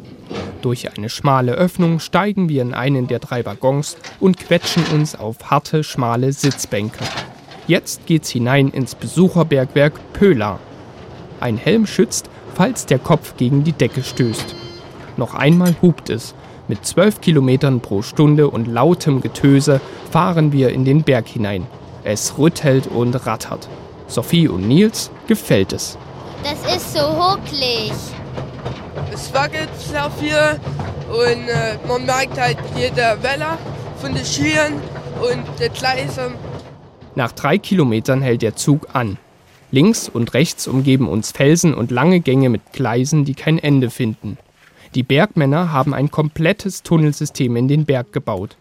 Durch 0.62 0.96
eine 0.96 1.10
schmale 1.10 1.54
Öffnung 1.54 2.00
steigen 2.00 2.48
wir 2.48 2.62
in 2.62 2.74
einen 2.74 3.08
der 3.08 3.20
drei 3.20 3.46
Waggons 3.46 3.98
und 4.20 4.38
quetschen 4.38 4.84
uns 4.94 5.16
auf 5.16 5.50
harte, 5.50 5.84
schmale 5.84 6.32
Sitzbänke. 6.32 7.04
Jetzt 7.68 8.06
geht's 8.06 8.30
hinein 8.30 8.70
ins 8.70 8.96
Besucherbergwerk 8.96 9.94
Pöla. 10.14 10.60
Ein 11.40 11.58
Helm 11.58 11.86
schützt, 11.86 12.30
falls 12.56 12.86
der 12.86 13.00
Kopf 13.00 13.36
gegen 13.38 13.64
die 13.64 13.74
Decke 13.74 14.04
stößt. 14.04 14.56
Noch 15.18 15.34
einmal 15.34 15.76
hupt 15.82 16.10
es. 16.10 16.36
Mit 16.68 16.86
12 16.86 17.22
Kilometern 17.22 17.82
pro 17.82 18.02
Stunde 18.02 18.50
und 18.50 18.68
lautem 18.68 19.22
Getöse 19.22 19.82
fahren 20.12 20.52
wir 20.52 20.70
in 20.70 20.86
den 20.86 21.04
Berg 21.04 21.28
hinein. 21.28 21.68
Es 22.04 22.38
rüttelt 22.38 22.88
und 22.88 23.14
rattert. 23.26 23.68
Sophie 24.08 24.48
und 24.48 24.68
Nils 24.68 25.12
gefällt 25.28 25.74
es. 25.74 25.98
Das 26.44 26.76
ist 26.76 26.94
so 26.94 27.02
hucklig. 27.02 27.92
Es 29.14 29.34
wackelt 29.34 29.70
sehr 29.78 30.10
viel 30.12 30.60
und 31.10 31.48
äh, 31.48 31.78
man 31.88 32.06
merkt 32.06 32.40
halt 32.40 32.58
jede 32.76 33.18
Welle 33.22 33.58
von 34.02 34.14
den 34.14 34.26
Schienen 34.26 34.82
und 35.22 35.44
der 35.60 35.70
Gleise. 35.70 36.32
Nach 37.16 37.32
drei 37.32 37.58
Kilometern 37.58 38.22
hält 38.22 38.42
der 38.42 38.56
Zug 38.56 38.88
an. 38.94 39.18
Links 39.74 40.08
und 40.08 40.36
rechts 40.36 40.68
umgeben 40.68 41.10
uns 41.10 41.32
Felsen 41.32 41.74
und 41.74 41.90
lange 41.90 42.20
Gänge 42.20 42.50
mit 42.50 42.74
Gleisen, 42.74 43.26
die 43.26 43.34
kein 43.34 43.58
Ende 43.58 43.90
finden. 43.90 44.38
Die 44.94 45.02
Bergmänner 45.02 45.72
haben 45.72 45.96
ein 45.96 46.12
komplettes 46.12 46.84
Tunnelsystem 46.84 47.56
in 47.56 47.68
den 47.68 47.86
Berg 47.86 48.14
gebaut. 48.14 48.56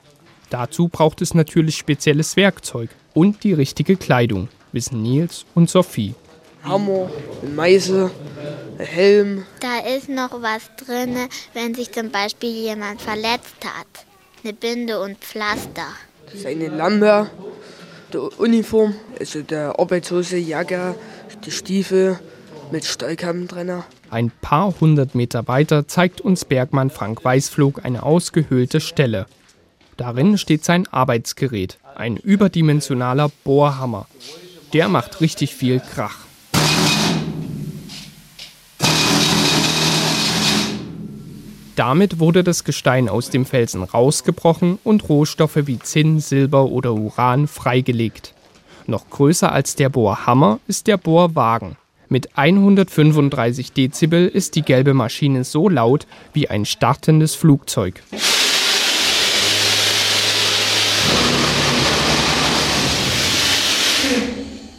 Dazu 0.48 0.88
braucht 0.88 1.20
es 1.20 1.34
natürlich 1.34 1.76
spezielles 1.76 2.36
Werkzeug 2.36 2.88
und 3.12 3.44
die 3.44 3.52
richtige 3.52 3.96
Kleidung, 3.96 4.48
wissen 4.72 5.02
Nils 5.02 5.44
und 5.54 5.68
Sophie. 5.68 6.14
Hammer, 6.64 7.10
ein 7.42 8.10
Helm. 8.78 9.44
Da 9.60 9.80
ist 9.94 10.08
noch 10.08 10.40
was 10.40 10.70
drin, 10.76 11.14
wenn 11.52 11.74
sich 11.74 11.92
zum 11.92 12.10
Beispiel 12.10 12.48
jemand 12.48 13.02
verletzt 13.02 13.66
hat. 13.66 14.06
Eine 14.42 14.54
Binde 14.54 14.98
und 14.98 15.18
Pflaster. 15.18 15.88
Das 16.24 16.36
ist 16.36 16.46
eine 16.46 16.68
Lampe, 16.68 17.30
die 18.12 18.18
Uniform, 18.18 18.94
also 19.18 19.42
der 19.42 19.78
Arbeitshose, 19.78 20.36
Jacke, 20.36 20.94
die 21.44 21.50
Stiefel 21.50 22.18
mit 22.70 22.84
Stallkappen 22.84 23.48
drin. 23.48 23.82
Ein 24.10 24.30
paar 24.40 24.74
hundert 24.80 25.14
Meter 25.14 25.46
weiter 25.48 25.86
zeigt 25.88 26.20
uns 26.20 26.44
Bergmann 26.44 26.90
Frank 26.90 27.24
Weißflug 27.24 27.84
eine 27.84 28.02
ausgehöhlte 28.02 28.80
Stelle. 28.80 29.26
Darin 29.96 30.38
steht 30.38 30.64
sein 30.64 30.86
Arbeitsgerät, 30.88 31.78
ein 31.94 32.16
überdimensionaler 32.16 33.30
Bohrhammer. 33.44 34.06
Der 34.72 34.88
macht 34.88 35.20
richtig 35.20 35.54
viel 35.54 35.80
Krach. 35.80 36.21
Damit 41.82 42.20
wurde 42.20 42.44
das 42.44 42.62
Gestein 42.62 43.08
aus 43.08 43.30
dem 43.30 43.44
Felsen 43.44 43.82
rausgebrochen 43.82 44.78
und 44.84 45.08
Rohstoffe 45.08 45.66
wie 45.66 45.80
Zinn, 45.80 46.20
Silber 46.20 46.66
oder 46.66 46.92
Uran 46.92 47.48
freigelegt. 47.48 48.34
Noch 48.86 49.10
größer 49.10 49.50
als 49.50 49.74
der 49.74 49.88
Bohrhammer 49.88 50.60
ist 50.68 50.86
der 50.86 50.96
Bohrwagen. 50.96 51.76
Mit 52.08 52.38
135 52.38 53.72
Dezibel 53.72 54.28
ist 54.28 54.54
die 54.54 54.62
gelbe 54.62 54.94
Maschine 54.94 55.42
so 55.42 55.68
laut 55.68 56.06
wie 56.32 56.48
ein 56.48 56.66
startendes 56.66 57.34
Flugzeug. 57.34 58.00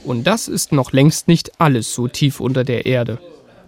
Und 0.05 0.23
das 0.23 0.47
ist 0.47 0.71
noch 0.71 0.93
längst 0.93 1.27
nicht 1.27 1.59
alles 1.59 1.93
so 1.93 2.07
tief 2.07 2.39
unter 2.39 2.63
der 2.63 2.85
Erde. 2.85 3.19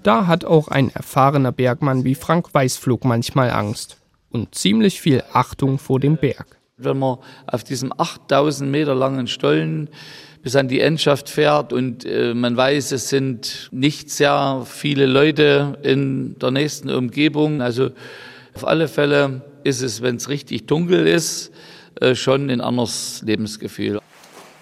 Da 0.06 0.28
hat 0.28 0.46
auch 0.46 0.68
ein 0.68 0.92
erfahrener 0.94 1.52
Bergmann 1.52 2.04
wie 2.04 2.14
Frank 2.14 2.54
Weißflug 2.54 3.06
manchmal 3.06 3.50
Angst 3.50 3.98
und 4.30 4.54
ziemlich 4.54 5.02
viel 5.02 5.24
Achtung 5.34 5.80
vor 5.80 6.00
dem 6.00 6.18
Berg. 6.18 6.46
Wenn 6.78 7.00
man 7.00 7.18
auf 7.48 7.64
diesem 7.64 7.92
8000 7.92 8.70
Meter 8.70 8.94
langen 8.94 9.26
Stollen 9.26 9.90
bis 10.44 10.56
an 10.56 10.68
die 10.68 10.80
Endschaft 10.80 11.28
fährt 11.28 11.74
und 11.74 12.06
äh, 12.06 12.36
man 12.36 12.56
weiß, 12.56 12.92
es 12.92 13.10
sind 13.10 13.70
nicht 13.72 14.12
sehr 14.12 14.62
viele 14.70 15.08
Leute 15.08 15.80
in 15.82 16.38
der 16.38 16.52
nächsten 16.52 16.92
Umgebung. 16.92 17.64
Also 17.64 17.90
auf 18.54 18.68
alle 18.68 18.88
Fälle 18.88 19.42
ist 19.64 19.82
es, 19.82 20.04
wenn 20.04 20.18
es 20.18 20.30
richtig 20.30 20.68
dunkel 20.68 21.08
ist, 21.08 21.52
äh, 22.00 22.14
schon 22.14 22.52
ein 22.52 22.62
anderes 22.62 23.24
Lebensgefühl. 23.26 24.00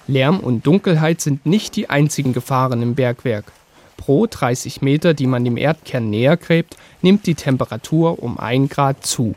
Lärm 0.08 0.40
und 0.40 0.66
Dunkelheit 0.66 1.20
sind 1.20 1.46
nicht 1.46 1.76
die 1.76 1.90
einzigen 1.90 2.32
Gefahren 2.32 2.82
im 2.82 2.96
Bergwerk. 2.96 3.52
Pro 3.98 4.28
30 4.28 4.82
Meter, 4.82 5.14
die 5.14 5.28
man 5.28 5.44
dem 5.44 5.58
Erdkern 5.58 6.10
näher 6.10 6.38
gräbt, 6.38 6.78
nimmt 7.02 7.26
die 7.26 7.36
Temperatur 7.36 8.22
um 8.22 8.40
1 8.40 8.70
Grad 8.70 9.06
zu. 9.06 9.36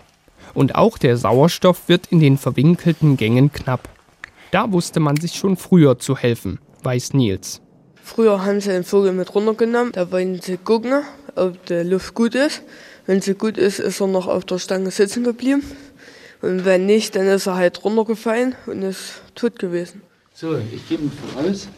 Und 0.54 0.75
auch 0.75 0.98
der 0.98 1.16
Sauerstoff 1.16 1.88
wird 1.88 2.06
in 2.08 2.20
den 2.20 2.38
verwinkelten 2.38 3.16
Gängen 3.16 3.52
knapp. 3.52 3.88
Da 4.50 4.72
wusste 4.72 5.00
man 5.00 5.16
sich 5.16 5.34
schon 5.34 5.56
früher 5.56 5.98
zu 5.98 6.16
helfen, 6.16 6.58
weiß 6.82 7.12
Nils. 7.14 7.60
Früher 8.02 8.44
haben 8.44 8.60
sie 8.60 8.70
den 8.70 8.84
Vogel 8.84 9.12
mit 9.12 9.34
runtergenommen, 9.34 9.92
da 9.92 10.10
wollen 10.12 10.40
sie 10.40 10.56
gucken, 10.56 11.02
ob 11.34 11.64
die 11.66 11.82
Luft 11.82 12.14
gut 12.14 12.34
ist. 12.34 12.62
Wenn 13.04 13.20
sie 13.20 13.34
gut 13.34 13.58
ist, 13.58 13.80
ist 13.80 14.00
er 14.00 14.06
noch 14.06 14.28
auf 14.28 14.44
der 14.44 14.58
Stange 14.58 14.90
sitzen 14.90 15.25
geblieben. 15.25 15.62
Und 16.42 16.64
wenn 16.64 16.86
nicht, 16.86 17.16
dann 17.16 17.26
ist 17.26 17.46
er 17.46 17.56
halt 17.56 17.84
runtergefallen 17.84 18.54
und 18.66 18.82
ist 18.82 19.22
tot 19.34 19.58
gewesen. 19.58 20.02
So, 20.32 20.56
ich 20.56 20.88
gehe 20.88 20.98
mal 20.98 21.10
voraus. 21.32 21.68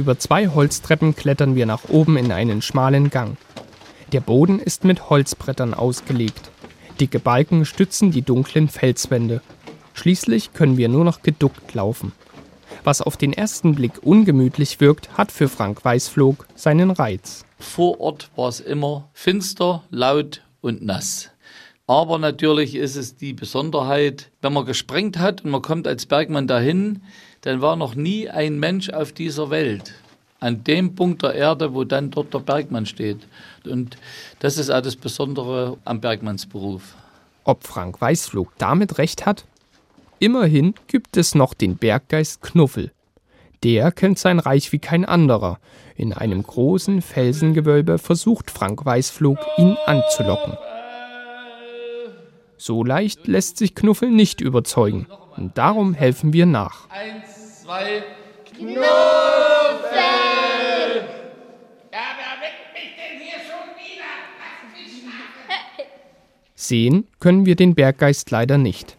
Über 0.00 0.18
zwei 0.18 0.48
Holztreppen 0.48 1.14
klettern 1.14 1.56
wir 1.56 1.66
nach 1.66 1.90
oben 1.90 2.16
in 2.16 2.32
einen 2.32 2.62
schmalen 2.62 3.10
Gang. 3.10 3.36
Der 4.12 4.20
Boden 4.20 4.58
ist 4.58 4.82
mit 4.82 5.10
Holzbrettern 5.10 5.74
ausgelegt. 5.74 6.50
Dicke 6.98 7.18
Balken 7.18 7.66
stützen 7.66 8.10
die 8.10 8.22
dunklen 8.22 8.70
Felswände. 8.70 9.42
Schließlich 9.92 10.54
können 10.54 10.78
wir 10.78 10.88
nur 10.88 11.04
noch 11.04 11.20
geduckt 11.20 11.74
laufen. 11.74 12.12
Was 12.82 13.02
auf 13.02 13.18
den 13.18 13.34
ersten 13.34 13.74
Blick 13.74 14.02
ungemütlich 14.02 14.80
wirkt, 14.80 15.18
hat 15.18 15.30
für 15.30 15.50
Frank 15.50 15.84
Weißflog 15.84 16.46
seinen 16.54 16.90
Reiz. 16.90 17.44
Vor 17.58 18.00
Ort 18.00 18.30
war 18.36 18.48
es 18.48 18.60
immer 18.60 19.10
finster, 19.12 19.82
laut 19.90 20.40
und 20.62 20.82
nass. 20.82 21.28
Aber 21.90 22.18
natürlich 22.18 22.76
ist 22.76 22.94
es 22.94 23.16
die 23.16 23.32
Besonderheit, 23.32 24.30
wenn 24.42 24.52
man 24.52 24.64
gesprengt 24.64 25.18
hat 25.18 25.42
und 25.42 25.50
man 25.50 25.60
kommt 25.60 25.88
als 25.88 26.06
Bergmann 26.06 26.46
dahin, 26.46 27.02
dann 27.40 27.62
war 27.62 27.74
noch 27.74 27.96
nie 27.96 28.28
ein 28.28 28.60
Mensch 28.60 28.90
auf 28.90 29.10
dieser 29.10 29.50
Welt 29.50 29.94
an 30.38 30.62
dem 30.62 30.94
Punkt 30.94 31.24
der 31.24 31.34
Erde, 31.34 31.74
wo 31.74 31.82
dann 31.82 32.12
dort 32.12 32.32
der 32.32 32.38
Bergmann 32.38 32.86
steht. 32.86 33.26
Und 33.66 33.96
das 34.38 34.56
ist 34.56 34.70
auch 34.70 34.82
das 34.82 34.94
Besondere 34.94 35.78
am 35.84 36.00
Bergmannsberuf. 36.00 36.94
Ob 37.42 37.64
Frank 37.64 38.00
Weißflug 38.00 38.52
damit 38.58 38.98
recht 38.98 39.26
hat? 39.26 39.44
Immerhin 40.20 40.74
gibt 40.86 41.16
es 41.16 41.34
noch 41.34 41.54
den 41.54 41.76
Berggeist 41.76 42.40
Knuffel. 42.40 42.92
Der 43.64 43.90
kennt 43.90 44.20
sein 44.20 44.38
Reich 44.38 44.70
wie 44.70 44.78
kein 44.78 45.04
anderer. 45.04 45.58
In 45.96 46.12
einem 46.12 46.44
großen 46.44 47.02
Felsengewölbe 47.02 47.98
versucht 47.98 48.52
Frank 48.52 48.86
Weißflug, 48.86 49.38
ihn 49.58 49.76
anzulocken. 49.86 50.56
So 52.60 52.84
leicht 52.84 53.26
lässt 53.26 53.56
sich 53.56 53.74
Knuffel 53.74 54.10
nicht 54.10 54.42
überzeugen. 54.42 55.06
Und 55.38 55.56
darum 55.56 55.94
helfen 55.94 56.34
wir 56.34 56.44
nach. 56.44 56.90
Eins, 56.90 57.62
zwei, 57.62 58.02
Knuffel! 58.54 58.84
Sehen 66.54 67.06
können 67.18 67.46
wir 67.46 67.56
den 67.56 67.74
Berggeist 67.74 68.30
leider 68.30 68.58
nicht. 68.58 68.98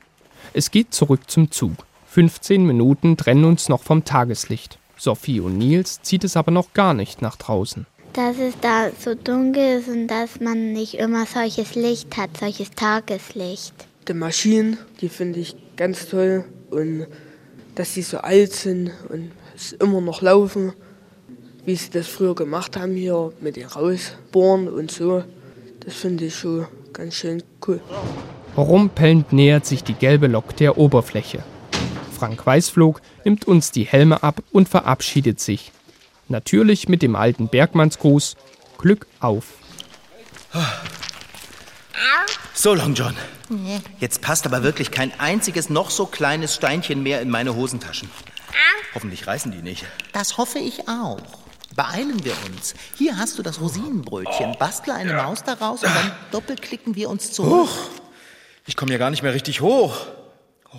Es 0.53 0.71
geht 0.71 0.91
zurück 0.95 1.29
zum 1.29 1.51
Zug. 1.51 1.85
15 2.07 2.65
Minuten 2.65 3.15
trennen 3.15 3.45
uns 3.45 3.69
noch 3.69 3.83
vom 3.83 4.03
Tageslicht. 4.03 4.79
Sophie 4.97 5.39
und 5.39 5.59
Nils 5.59 6.01
zieht 6.01 6.23
es 6.23 6.35
aber 6.35 6.49
noch 6.49 6.73
gar 6.73 6.95
nicht 6.95 7.21
nach 7.21 7.35
draußen. 7.35 7.85
Dass 8.13 8.37
es 8.39 8.55
da 8.59 8.89
so 8.99 9.15
dunkel 9.15 9.79
ist 9.79 9.87
und 9.87 10.07
dass 10.07 10.39
man 10.39 10.73
nicht 10.73 10.95
immer 10.95 11.25
solches 11.25 11.75
Licht 11.75 12.17
hat, 12.17 12.35
solches 12.37 12.71
Tageslicht. 12.71 13.73
Die 14.07 14.13
Maschinen, 14.13 14.77
die 14.99 15.07
finde 15.07 15.39
ich 15.39 15.55
ganz 15.77 16.09
toll 16.09 16.43
und 16.69 17.07
dass 17.75 17.93
sie 17.93 18.01
so 18.01 18.17
alt 18.17 18.51
sind 18.51 18.91
und 19.09 19.31
es 19.55 19.71
immer 19.73 20.01
noch 20.01 20.21
laufen, 20.21 20.73
wie 21.65 21.75
sie 21.75 21.89
das 21.89 22.07
früher 22.07 22.35
gemacht 22.35 22.75
haben 22.75 22.95
hier 22.95 23.31
mit 23.39 23.55
den 23.55 23.67
Rausbohren 23.67 24.67
und 24.67 24.91
so. 24.91 25.23
Das 25.79 25.93
finde 25.93 26.25
ich 26.25 26.35
schon 26.35 26.67
ganz 26.91 27.15
schön 27.15 27.41
cool. 27.67 27.79
Rumpelnd 28.57 29.31
nähert 29.31 29.65
sich 29.65 29.83
die 29.83 29.93
gelbe 29.93 30.27
Lok 30.27 30.55
der 30.57 30.77
Oberfläche. 30.77 31.43
Frank 32.11 32.45
Weißflog 32.45 33.01
nimmt 33.23 33.47
uns 33.47 33.71
die 33.71 33.85
Helme 33.85 34.21
ab 34.21 34.43
und 34.51 34.67
verabschiedet 34.67 35.39
sich. 35.39 35.71
Natürlich 36.31 36.87
mit 36.87 37.01
dem 37.01 37.17
alten 37.17 37.49
Bergmannsgruß 37.49 38.37
Glück 38.77 39.05
auf. 39.19 39.43
So, 42.53 42.73
Long 42.73 42.93
John. 42.93 43.15
Jetzt 43.99 44.21
passt 44.21 44.45
aber 44.45 44.63
wirklich 44.63 44.91
kein 44.91 45.11
einziges 45.19 45.69
noch 45.69 45.89
so 45.89 46.05
kleines 46.05 46.55
Steinchen 46.55 47.03
mehr 47.03 47.21
in 47.21 47.29
meine 47.29 47.53
Hosentaschen. 47.53 48.09
Hoffentlich 48.95 49.27
reißen 49.27 49.51
die 49.51 49.61
nicht. 49.61 49.85
Das 50.13 50.37
hoffe 50.37 50.59
ich 50.59 50.87
auch. 50.87 51.19
Beeilen 51.75 52.23
wir 52.23 52.33
uns. 52.45 52.75
Hier 52.97 53.17
hast 53.17 53.37
du 53.37 53.43
das 53.43 53.59
Rosinenbrötchen. 53.59 54.55
Bastle 54.57 54.93
eine 54.93 55.13
Maus 55.13 55.43
daraus 55.43 55.83
und 55.83 55.93
dann 55.93 56.13
doppelklicken 56.31 56.95
wir 56.95 57.09
uns 57.09 57.33
zurück. 57.33 57.51
Huch, 57.51 57.77
ich 58.65 58.77
komme 58.77 58.93
ja 58.93 58.97
gar 58.97 59.09
nicht 59.09 59.21
mehr 59.21 59.33
richtig 59.33 59.59
hoch. 59.59 60.07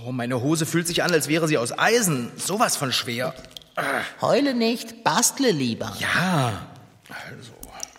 Oh, 0.07 0.13
meine 0.13 0.41
Hose 0.41 0.65
fühlt 0.65 0.87
sich 0.87 1.03
an, 1.03 1.13
als 1.13 1.29
wäre 1.29 1.47
sie 1.47 1.59
aus 1.59 1.79
Eisen. 1.79 2.33
Sowas 2.37 2.79
von 2.79 2.91
schwer. 2.91 3.35
Heule 4.21 4.55
nicht, 4.55 5.05
bastle 5.05 5.51
lieber. 5.51 5.97
Ja, 5.99 6.67
also, 7.09 7.53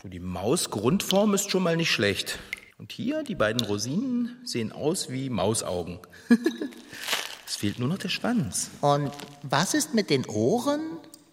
die 0.04 0.20
Mausgrundform 0.20 1.34
ist 1.34 1.50
schon 1.50 1.64
mal 1.64 1.76
nicht 1.78 1.92
schlecht. 1.92 2.40
Und 2.78 2.92
hier, 2.92 3.24
die 3.24 3.36
beiden 3.36 3.66
Rosinen 3.66 4.38
sehen 4.44 4.72
aus 4.72 5.10
wie 5.10 5.30
Mausaugen. 5.30 6.00
es 7.48 7.56
fehlt 7.56 7.80
nur 7.80 7.88
noch 7.88 7.98
der 7.98 8.10
Schwanz. 8.10 8.72
Und 8.82 9.12
was 9.44 9.74
ist 9.74 9.94
mit 9.94 10.10
den 10.10 10.26
Ohren? 10.26 10.82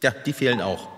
Ja, 0.03 0.11
die 0.11 0.33
fehlen 0.33 0.61
auch. 0.61 0.89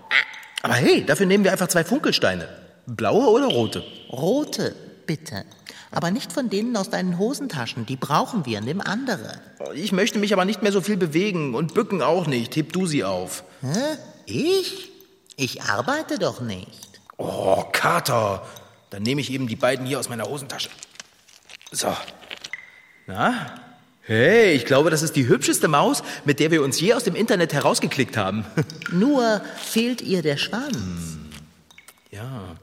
Aber 0.62 0.74
hey, 0.74 1.04
dafür 1.04 1.26
nehmen 1.26 1.44
wir 1.44 1.52
einfach 1.52 1.68
zwei 1.68 1.84
Funkelsteine. 1.84 2.48
Blaue 2.86 3.28
oder 3.28 3.46
rote? 3.46 3.84
Rote, 4.10 4.74
bitte. 5.06 5.44
Aber 5.92 6.10
nicht 6.10 6.32
von 6.32 6.48
denen 6.48 6.76
aus 6.76 6.88
deinen 6.90 7.18
Hosentaschen. 7.18 7.84
Die 7.86 7.96
brauchen 7.96 8.46
wir. 8.46 8.60
Nimm 8.62 8.80
andere. 8.80 9.40
Ich 9.74 9.92
möchte 9.92 10.18
mich 10.18 10.32
aber 10.32 10.46
nicht 10.46 10.62
mehr 10.62 10.72
so 10.72 10.80
viel 10.80 10.96
bewegen 10.96 11.54
und 11.54 11.74
bücken 11.74 12.02
auch 12.02 12.26
nicht. 12.26 12.56
Heb 12.56 12.72
du 12.72 12.86
sie 12.86 13.04
auf. 13.04 13.44
Hä? 13.60 13.98
Ich? 14.26 14.90
Ich 15.36 15.62
arbeite 15.62 16.18
doch 16.18 16.40
nicht. 16.40 17.00
Oh, 17.18 17.64
Kater. 17.72 18.46
Dann 18.90 19.02
nehme 19.02 19.20
ich 19.20 19.30
eben 19.30 19.46
die 19.46 19.56
beiden 19.56 19.86
hier 19.86 19.98
aus 19.98 20.08
meiner 20.08 20.24
Hosentasche. 20.24 20.70
So. 21.70 21.94
Na? 23.06 23.54
Hey, 24.02 24.52
ich 24.54 24.64
glaube, 24.64 24.90
das 24.90 25.02
ist 25.02 25.14
die 25.14 25.28
hübscheste 25.28 25.68
Maus, 25.68 26.02
mit 26.24 26.40
der 26.40 26.50
wir 26.50 26.62
uns 26.62 26.80
je 26.80 26.94
aus 26.94 27.04
dem 27.04 27.14
Internet 27.14 27.52
herausgeklickt 27.52 28.16
haben. 28.16 28.44
Nur 28.90 29.42
fehlt 29.56 30.00
ihr 30.00 30.22
der 30.22 30.38
Schwanz. 30.38 31.18
Ja. 32.10 32.56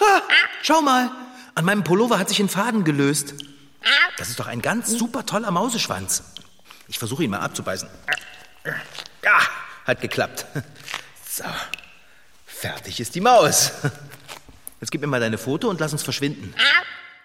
Ha, 0.00 0.22
schau 0.62 0.80
mal. 0.80 1.10
An 1.60 1.66
meinem 1.66 1.84
Pullover 1.84 2.18
hat 2.18 2.30
sich 2.30 2.40
ein 2.40 2.48
Faden 2.48 2.84
gelöst. 2.84 3.34
Das 4.16 4.30
ist 4.30 4.40
doch 4.40 4.46
ein 4.46 4.62
ganz 4.62 4.88
super 4.88 5.26
toller 5.26 5.50
Mauseschwanz. 5.50 6.22
Ich 6.88 6.98
versuche 6.98 7.22
ihn 7.22 7.28
mal 7.28 7.40
abzubeißen. 7.40 7.86
Ja, 9.22 9.38
hat 9.84 10.00
geklappt. 10.00 10.46
So. 11.30 11.44
Fertig 12.46 12.98
ist 12.98 13.14
die 13.14 13.20
Maus. 13.20 13.72
Jetzt 14.80 14.90
gib 14.90 15.02
mir 15.02 15.06
mal 15.06 15.20
deine 15.20 15.36
Pfote 15.36 15.68
und 15.68 15.80
lass 15.80 15.92
uns 15.92 16.02
verschwinden. 16.02 16.54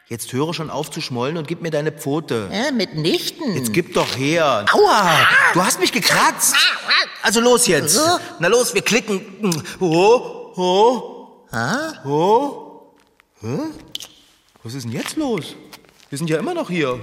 Jetzt 0.08 0.34
höre 0.34 0.54
schon 0.54 0.70
auf 0.70 0.92
zu 0.92 1.00
schmollen 1.00 1.38
und 1.38 1.48
gib 1.48 1.62
mir 1.62 1.72
deine 1.72 1.94
Pfote. 1.94 2.50
Äh, 2.52 2.74
mitnichten. 2.74 3.56
Jetzt 3.56 3.72
gib 3.72 3.94
doch 3.94 4.18
her. 4.18 4.66
Aua, 4.74 5.18
du 5.54 5.64
hast 5.64 5.80
mich 5.80 5.94
gekratzt. 5.94 6.58
Also 7.24 7.40
los 7.40 7.68
jetzt. 7.68 7.98
Na 8.40 8.50
los, 8.50 8.74
wir 8.74 8.82
klicken. 8.82 9.64
Oh, 9.80 10.52
oh. 10.58 11.48
Oh. 12.04 12.92
Hä? 13.40 13.60
Was 14.66 14.74
ist 14.74 14.86
denn 14.86 14.94
jetzt 14.94 15.16
los? 15.16 15.56
Wir 16.10 16.18
sind 16.18 16.28
ja 16.28 16.40
immer 16.40 16.56
noch 16.56 16.72
hier. 16.72 17.00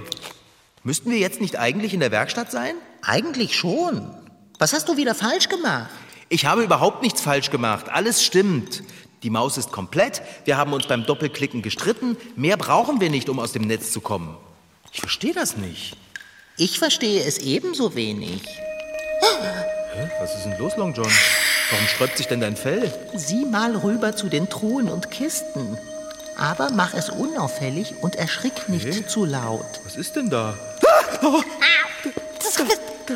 Müssten 0.83 1.09
wir 1.09 1.17
jetzt 1.17 1.39
nicht 1.39 1.57
eigentlich 1.57 1.93
in 1.93 2.01
der 2.01 2.11
Werkstatt 2.11 2.51
sein? 2.51 2.75
Eigentlich 3.01 3.55
schon. 3.55 4.13
Was 4.59 4.73
hast 4.73 4.89
du 4.89 4.97
wieder 4.97 5.15
falsch 5.15 5.47
gemacht? 5.47 5.89
Ich 6.27 6.45
habe 6.45 6.61
überhaupt 6.61 7.01
nichts 7.01 7.21
falsch 7.21 7.51
gemacht. 7.51 7.87
Alles 7.87 8.21
stimmt. 8.21 8.83
Die 9.23 9.29
Maus 9.29 9.57
ist 9.57 9.71
komplett. 9.71 10.21
Wir 10.43 10.57
haben 10.57 10.73
uns 10.73 10.87
beim 10.87 11.05
Doppelklicken 11.05 11.61
gestritten. 11.61 12.17
Mehr 12.35 12.57
brauchen 12.57 12.99
wir 12.99 13.09
nicht, 13.09 13.29
um 13.29 13.39
aus 13.39 13.53
dem 13.53 13.61
Netz 13.61 13.93
zu 13.93 14.01
kommen. 14.01 14.35
Ich 14.91 14.99
verstehe 14.99 15.33
das 15.33 15.55
nicht. 15.55 15.95
Ich 16.57 16.79
verstehe 16.79 17.23
es 17.23 17.37
ebenso 17.37 17.95
wenig. 17.95 18.41
Hä? 18.41 20.09
Was 20.19 20.35
ist 20.35 20.43
denn 20.43 20.59
los, 20.59 20.75
Long 20.75 20.93
John? 20.93 21.09
Warum 21.71 21.87
sträubt 21.87 22.17
sich 22.17 22.27
denn 22.27 22.41
dein 22.41 22.57
Fell? 22.57 22.93
Sieh 23.15 23.45
mal 23.45 23.73
rüber 23.77 24.17
zu 24.17 24.27
den 24.27 24.49
Truhen 24.49 24.89
und 24.89 25.11
Kisten. 25.11 25.77
Aber 26.37 26.69
mach 26.71 26.93
es 26.93 27.09
unauffällig 27.09 27.93
und 28.01 28.15
erschrick 28.15 28.67
nicht 28.69 28.87
Okay. 28.87 29.05
zu 29.07 29.25
laut. 29.25 29.65
Was 29.83 29.95
ist 29.95 30.15
denn 30.15 30.29
da? 30.29 30.55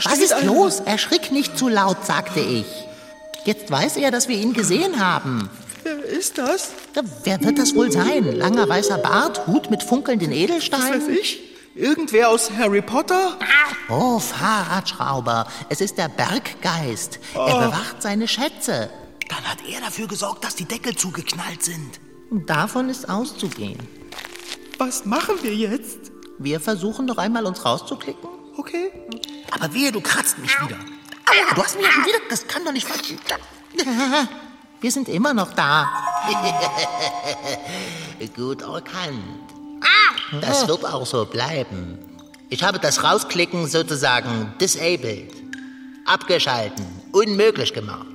Was 0.04 0.20
ist 0.20 0.44
los? 0.44 0.80
Erschrick 0.82 1.32
nicht 1.32 1.58
zu 1.58 1.68
laut, 1.68 2.06
sagte 2.06 2.40
ich. 2.40 2.66
Jetzt 3.46 3.72
weiß 3.72 3.98
er, 3.98 4.12
dass 4.12 4.28
wir 4.28 4.38
ihn 4.38 4.54
gesehen 4.54 5.00
haben. 5.00 5.50
Wer 5.84 6.04
ist 6.04 6.38
das? 6.38 6.70
Ja, 6.96 7.02
Wer 7.24 7.42
wird 7.42 7.58
das 7.60 7.74
wohl 7.76 7.92
sein? 7.92 8.36
Langer 8.36 8.68
weißer 8.68 8.98
Bart, 8.98 9.48
Hut 9.48 9.70
mit 9.72 9.84
funkelnden 9.84 10.30
Was 10.32 10.38
Edelsteinen? 10.38 11.02
weiß 11.08 11.18
ich? 11.20 11.40
Irgendwer 11.76 12.30
aus 12.30 12.50
Harry 12.58 12.82
Potter? 12.82 13.38
Oh, 13.90 14.20
Fahrradschrauber, 14.20 15.48
es 15.70 15.80
ist 15.80 15.98
der 15.98 16.10
Berggeist. 16.10 17.20
Er 17.36 17.68
bewacht 17.68 18.02
seine 18.02 18.28
Schätze. 18.28 18.90
Dann 19.30 19.44
hat 19.46 19.60
er 19.72 19.80
dafür 19.82 20.08
gesorgt, 20.08 20.44
dass 20.44 20.56
die 20.56 20.66
Deckel 20.66 20.96
zugeknallt 20.96 21.64
sind. 21.64 22.00
Und 22.30 22.50
davon 22.50 22.90
ist 22.90 23.10
auszugehen. 23.10 23.78
Was 24.78 25.06
machen 25.06 25.36
wir 25.42 25.56
jetzt? 25.56 26.12
Wir 26.38 26.60
versuchen 26.60 27.06
noch 27.06 27.18
einmal 27.18 27.46
uns 27.46 27.66
rauszuklicken. 27.66 28.30
Okay. 28.58 28.92
Aber 29.52 29.74
wehe, 29.74 29.92
du 29.92 30.02
kratzt 30.02 30.38
mich 30.38 30.52
wieder. 30.62 30.76
Aua, 30.76 31.56
du 31.56 31.64
hast 31.64 31.78
mich 31.78 31.88
schon 31.88 32.06
wieder. 32.06 32.20
Das 32.30 32.48
kann 32.48 32.64
doch 32.66 32.72
nicht 32.72 32.90
wahr 32.90 32.98
Wir 34.82 34.92
sind 34.92 35.10
immer 35.10 35.34
noch 35.34 35.54
da. 35.54 35.90
Gut 38.36 38.62
erkannt. 38.62 39.24
Das 40.42 40.68
wird 40.68 40.86
auch 40.86 41.06
so 41.06 41.26
bleiben. 41.26 41.98
Ich 42.50 42.64
habe 42.64 42.80
das 42.80 43.04
Rausklicken 43.04 43.68
sozusagen 43.68 44.54
disabled. 44.60 45.34
Abgeschalten. 46.06 46.86
Unmöglich 47.12 47.74
gemacht. 47.74 48.08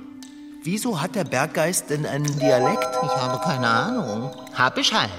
Wieso 0.65 1.01
hat 1.01 1.15
der 1.15 1.25
Berggeist 1.25 1.89
denn 1.89 2.05
einen 2.05 2.39
Dialekt? 2.39 2.87
Ich 3.03 3.11
habe 3.17 3.43
keine 3.43 3.67
Ahnung. 3.67 4.31
Hab 4.53 4.77
ich 4.77 4.93
halt. 4.93 5.11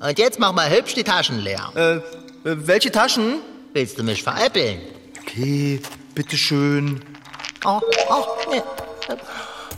Und 0.00 0.18
jetzt 0.18 0.38
mach 0.38 0.52
mal 0.52 0.70
hübsch 0.70 0.92
die 0.92 1.02
Taschen 1.02 1.38
leer. 1.38 1.72
Äh, 1.74 1.96
äh, 1.96 2.00
welche 2.44 2.92
Taschen? 2.92 3.36
Willst 3.72 3.98
du 3.98 4.02
mich 4.02 4.22
veräppeln? 4.22 4.80
Okay, 5.22 5.80
bitteschön. 6.14 7.00
Oh, 7.64 7.80
oh, 8.10 8.50
ne. 8.50 8.62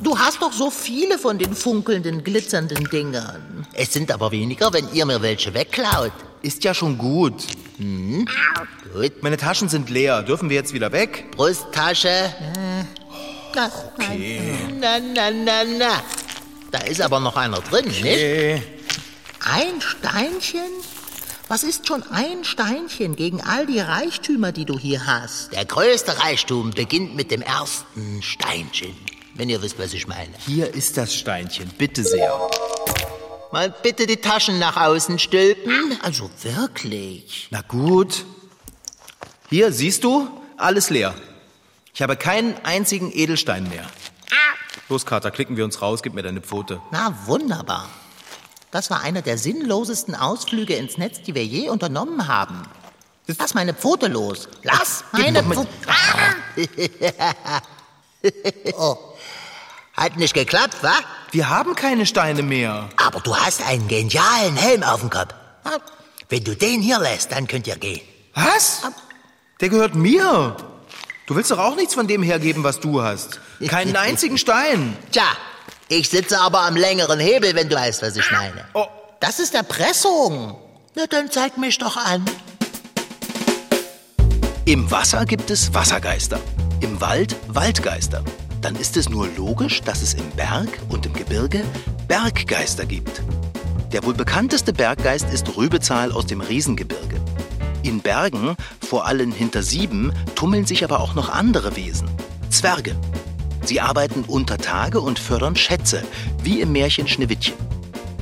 Du 0.02 0.18
hast 0.18 0.42
doch 0.42 0.52
so 0.52 0.68
viele 0.70 1.16
von 1.18 1.38
den 1.38 1.54
funkelnden, 1.54 2.24
glitzernden 2.24 2.84
Dingern. 2.90 3.66
Es 3.72 3.92
sind 3.92 4.10
aber 4.10 4.32
weniger, 4.32 4.72
wenn 4.72 4.92
ihr 4.92 5.06
mir 5.06 5.22
welche 5.22 5.54
wegklaut. 5.54 6.12
Ist 6.42 6.64
ja 6.64 6.74
schon 6.74 6.98
gut. 6.98 7.46
Gut. 7.78 9.22
Meine 9.22 9.36
Taschen 9.36 9.68
sind 9.68 9.90
leer. 9.90 10.22
Dürfen 10.22 10.50
wir 10.50 10.56
jetzt 10.56 10.72
wieder 10.72 10.90
weg? 10.90 11.26
Brusttasche. 11.36 12.34
Na, 13.54 13.70
Okay. 13.98 14.40
Na, 14.78 14.98
na, 14.98 15.30
na, 15.30 15.64
na. 15.64 16.02
Da 16.70 16.78
ist 16.78 17.00
aber 17.00 17.20
noch 17.20 17.36
einer 17.36 17.60
drin, 17.60 17.86
nicht? 17.86 18.00
Okay. 18.04 18.62
Ein 19.40 19.80
Steinchen? 19.80 20.70
Was 21.48 21.64
ist 21.64 21.88
schon 21.88 22.04
ein 22.12 22.44
Steinchen 22.44 23.16
gegen 23.16 23.40
all 23.42 23.66
die 23.66 23.80
Reichtümer, 23.80 24.52
die 24.52 24.64
du 24.64 24.78
hier 24.78 25.04
hast? 25.06 25.52
Der 25.52 25.64
größte 25.64 26.20
Reichtum 26.20 26.70
beginnt 26.70 27.16
mit 27.16 27.30
dem 27.32 27.42
ersten 27.42 28.22
Steinchen. 28.22 28.94
Wenn 29.34 29.48
ihr 29.50 29.60
wisst, 29.62 29.78
was 29.78 29.92
ich 29.94 30.06
meine. 30.06 30.32
Hier 30.46 30.72
ist 30.72 30.96
das 30.96 31.12
Steinchen. 31.14 31.68
Bitte 31.76 32.04
sehr. 32.04 32.38
Mal 33.52 33.74
bitte 33.82 34.06
die 34.06 34.18
Taschen 34.18 34.60
nach 34.60 34.76
außen 34.76 35.18
stülpen. 35.18 35.98
Also 36.02 36.30
wirklich. 36.42 37.48
Na 37.50 37.62
gut. 37.62 38.24
Hier, 39.48 39.72
siehst 39.72 40.04
du? 40.04 40.28
Alles 40.56 40.90
leer. 40.90 41.14
Ich 41.92 42.03
habe 42.03 42.16
keinen 42.16 42.55
einzigen 42.64 43.11
Edelstein 43.12 43.68
mehr. 43.68 43.85
Los, 44.88 45.07
Kater, 45.07 45.31
klicken 45.31 45.57
wir 45.57 45.64
uns 45.64 45.83
raus. 45.83 46.03
Gib 46.03 46.14
mir 46.14 46.22
deine 46.22 46.40
Pfote. 46.40 46.81
Na, 46.90 47.14
wunderbar. 47.26 47.88
Das 48.70 48.90
war 48.90 49.03
einer 49.03 49.22
der 49.22 49.38
sinnlosesten 49.38 50.14
Ausflüge 50.14 50.74
ins 50.74 50.98
Netz, 50.98 51.22
die 51.22 51.35
wir 51.35 51.44
je 51.44 51.68
unternommen 51.68 52.29
haben. 52.29 52.62
Lass 53.38 53.55
meine 53.55 53.74
Pfote 53.74 54.09
los. 54.09 54.48
Lass 54.62 55.05
meine 55.12 55.42
Pfote. 55.42 55.68
oh. 58.76 58.96
Hat 59.94 60.16
nicht 60.16 60.35
geklappt, 60.35 60.83
wa? 60.83 60.94
Wir 61.31 61.48
haben 61.48 61.74
keine 61.74 62.07
Steine 62.07 62.42
mehr. 62.42 62.88
Aber 62.96 63.20
du 63.20 63.37
hast 63.37 63.64
einen 63.66 63.87
genialen 63.87 64.57
Helm 64.57 64.83
auf 64.83 65.00
dem 65.00 65.11
Kopf. 65.11 65.35
Wenn 66.29 66.44
du 66.44 66.57
den 66.57 66.81
hier 66.81 66.98
lässt, 66.98 67.33
dann 67.33 67.46
könnt 67.46 67.66
ihr 67.66 67.76
gehen. 67.76 68.00
Was? 68.35 68.83
Der 69.61 69.68
gehört 69.68 69.94
mir. 69.94 70.57
Du 71.30 71.36
willst 71.36 71.52
doch 71.52 71.60
auch 71.60 71.76
nichts 71.76 71.94
von 71.94 72.08
dem 72.08 72.24
hergeben, 72.24 72.64
was 72.64 72.80
du 72.80 73.02
hast. 73.02 73.38
Keinen 73.68 73.94
einzigen 74.08 74.36
Stein. 74.36 74.96
Tja, 75.12 75.22
ich 75.86 76.08
sitze 76.08 76.40
aber 76.40 76.62
am 76.62 76.74
längeren 76.74 77.20
Hebel, 77.20 77.54
wenn 77.54 77.68
du 77.68 77.76
weißt, 77.76 78.02
was 78.02 78.16
ich 78.16 78.28
meine. 78.32 78.64
Oh. 78.74 78.86
Das 79.20 79.38
ist 79.38 79.54
Erpressung. 79.54 80.58
Na, 80.96 81.06
dann 81.08 81.30
zeig 81.30 81.56
mich 81.56 81.78
doch 81.78 81.96
an. 81.96 82.24
Im 84.64 84.90
Wasser 84.90 85.24
gibt 85.24 85.50
es 85.50 85.72
Wassergeister. 85.72 86.40
Im 86.80 87.00
Wald 87.00 87.36
Waldgeister. 87.46 88.24
Dann 88.60 88.74
ist 88.74 88.96
es 88.96 89.08
nur 89.08 89.28
logisch, 89.36 89.82
dass 89.82 90.02
es 90.02 90.14
im 90.14 90.28
Berg 90.30 90.80
und 90.88 91.06
im 91.06 91.12
Gebirge 91.12 91.62
Berggeister 92.08 92.86
gibt. 92.86 93.22
Der 93.92 94.02
wohl 94.02 94.14
bekannteste 94.14 94.72
Berggeist 94.72 95.32
ist 95.32 95.56
Rübezahl 95.56 96.10
aus 96.10 96.26
dem 96.26 96.40
Riesengebirge. 96.40 97.20
In 97.82 98.00
Bergen, 98.00 98.56
vor 98.86 99.06
allem 99.06 99.32
hinter 99.32 99.62
Sieben, 99.62 100.12
tummeln 100.34 100.66
sich 100.66 100.84
aber 100.84 101.00
auch 101.00 101.14
noch 101.14 101.30
andere 101.30 101.76
Wesen. 101.76 102.08
Zwerge. 102.50 102.94
Sie 103.64 103.80
arbeiten 103.80 104.24
unter 104.26 104.58
Tage 104.58 105.00
und 105.00 105.18
fördern 105.18 105.56
Schätze, 105.56 106.02
wie 106.42 106.60
im 106.60 106.72
Märchen 106.72 107.08
Schneewittchen. 107.08 107.54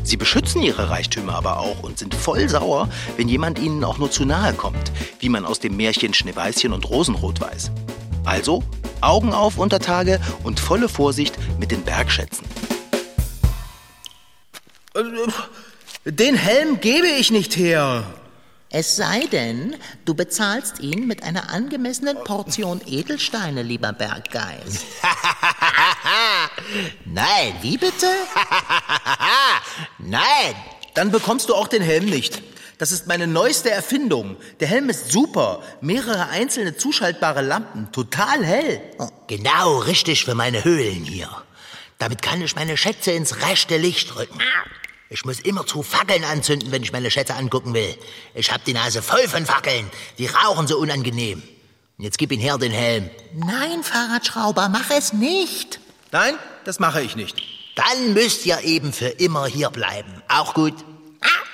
Sie 0.05 0.17
beschützen 0.17 0.63
ihre 0.63 0.91
Reichtümer 0.91 1.35
aber 1.35 1.59
auch 1.59 1.83
und 1.83 1.99
sind 1.99 2.15
voll 2.15 2.49
sauer, 2.49 2.89
wenn 3.17 3.29
jemand 3.29 3.59
ihnen 3.59 3.85
auch 3.85 3.99
nur 3.99 4.11
zu 4.11 4.25
nahe 4.25 4.55
kommt, 4.55 4.93
wie 5.21 5.29
man 5.29 5.45
aus 5.45 5.59
dem 5.59 5.77
Märchen 5.77 6.15
Schneeweißchen 6.15 6.73
und 6.73 6.89
Rosenrot 6.89 7.41
weiß. 7.41 7.71
Also 8.25 8.63
Augen 9.01 9.33
auf 9.33 9.59
unter 9.59 9.81
Tage 9.81 10.21
und 10.45 10.61
volle 10.61 10.89
Vorsicht 10.89 11.37
mit 11.59 11.71
den 11.71 11.83
Bergschätzen. 11.83 12.47
Den 16.05 16.37
Helm 16.37 16.81
gebe 16.81 17.07
ich 17.07 17.31
nicht 17.31 17.57
her. 17.57 18.05
Es 18.71 18.97
sei 18.97 19.21
denn, 19.33 19.77
du 20.05 20.15
bezahlst 20.15 20.81
ihn 20.81 21.07
mit 21.07 21.23
einer 21.23 21.49
angemessenen 21.49 22.23
Portion 22.25 22.83
Edelsteine, 22.87 23.63
lieber 23.63 23.95
Berggeist. 23.95 24.85
Nein, 27.07 27.55
wie 27.63 27.79
bitte? 27.79 28.07
Nein. 29.99 30.55
Dann 30.93 31.11
bekommst 31.11 31.49
du 31.49 31.55
auch 31.55 31.69
den 31.69 31.81
Helm 31.81 32.07
nicht. 32.07 32.43
Das 32.77 32.93
ist 32.93 33.07
meine 33.07 33.27
neueste 33.27 33.71
Erfindung. 33.71 34.37
Der 34.61 34.69
Helm 34.69 34.91
ist 34.91 35.13
super. 35.13 35.63
Mehrere 35.81 36.29
einzelne 36.29 36.77
zuschaltbare 36.77 37.41
Lampen. 37.41 37.91
Total 37.93 38.45
hell. 38.45 38.83
Oh, 38.99 39.09
genau 39.29 39.79
richtig 39.79 40.27
für 40.27 40.35
meine 40.35 40.65
Höhlen 40.65 41.05
hier. 41.05 41.31
Damit 41.99 42.21
kann 42.21 42.43
ich 42.43 42.55
meine 42.55 42.77
Schätze 42.77 43.13
ins 43.13 43.41
rechte 43.43 43.79
Licht 43.79 44.15
rücken. 44.17 44.39
Ich 45.11 45.25
muss 45.25 45.41
immer 45.41 45.67
zu 45.67 45.83
Fackeln 45.83 46.23
anzünden, 46.25 46.71
wenn 46.71 46.83
ich 46.83 46.93
meine 46.93 47.11
Schätze 47.11 47.35
angucken 47.35 47.73
will. 47.73 47.97
Ich 48.35 48.53
hab 48.53 48.65
die 48.65 48.75
Nase 48.75 49.01
voll 49.01 49.27
von 49.27 49.47
Fackeln. 49.47 49.91
Die 50.19 50.27
rauchen 50.27 50.67
so 50.67 50.79
unangenehm. 50.79 51.43
Jetzt 51.97 52.19
gib 52.19 52.31
ihn 52.31 52.41
her, 52.41 52.59
den 52.59 52.73
Helm. 52.73 53.09
Nein, 53.35 53.83
Fahrradschrauber, 53.83 54.69
mach 54.69 54.91
es 54.91 55.15
nicht. 55.15 55.81
Nein, 56.13 56.35
das 56.65 56.79
mache 56.79 57.01
ich 57.01 57.17
nicht. 57.17 57.43
Dann 57.75 58.13
müsst 58.13 58.45
ihr 58.45 58.61
eben 58.65 58.93
für 58.93 59.09
immer 59.09 59.47
hier 59.47 59.71
bleiben. 59.71 60.23
Auch 60.29 60.53
gut. 60.53 60.75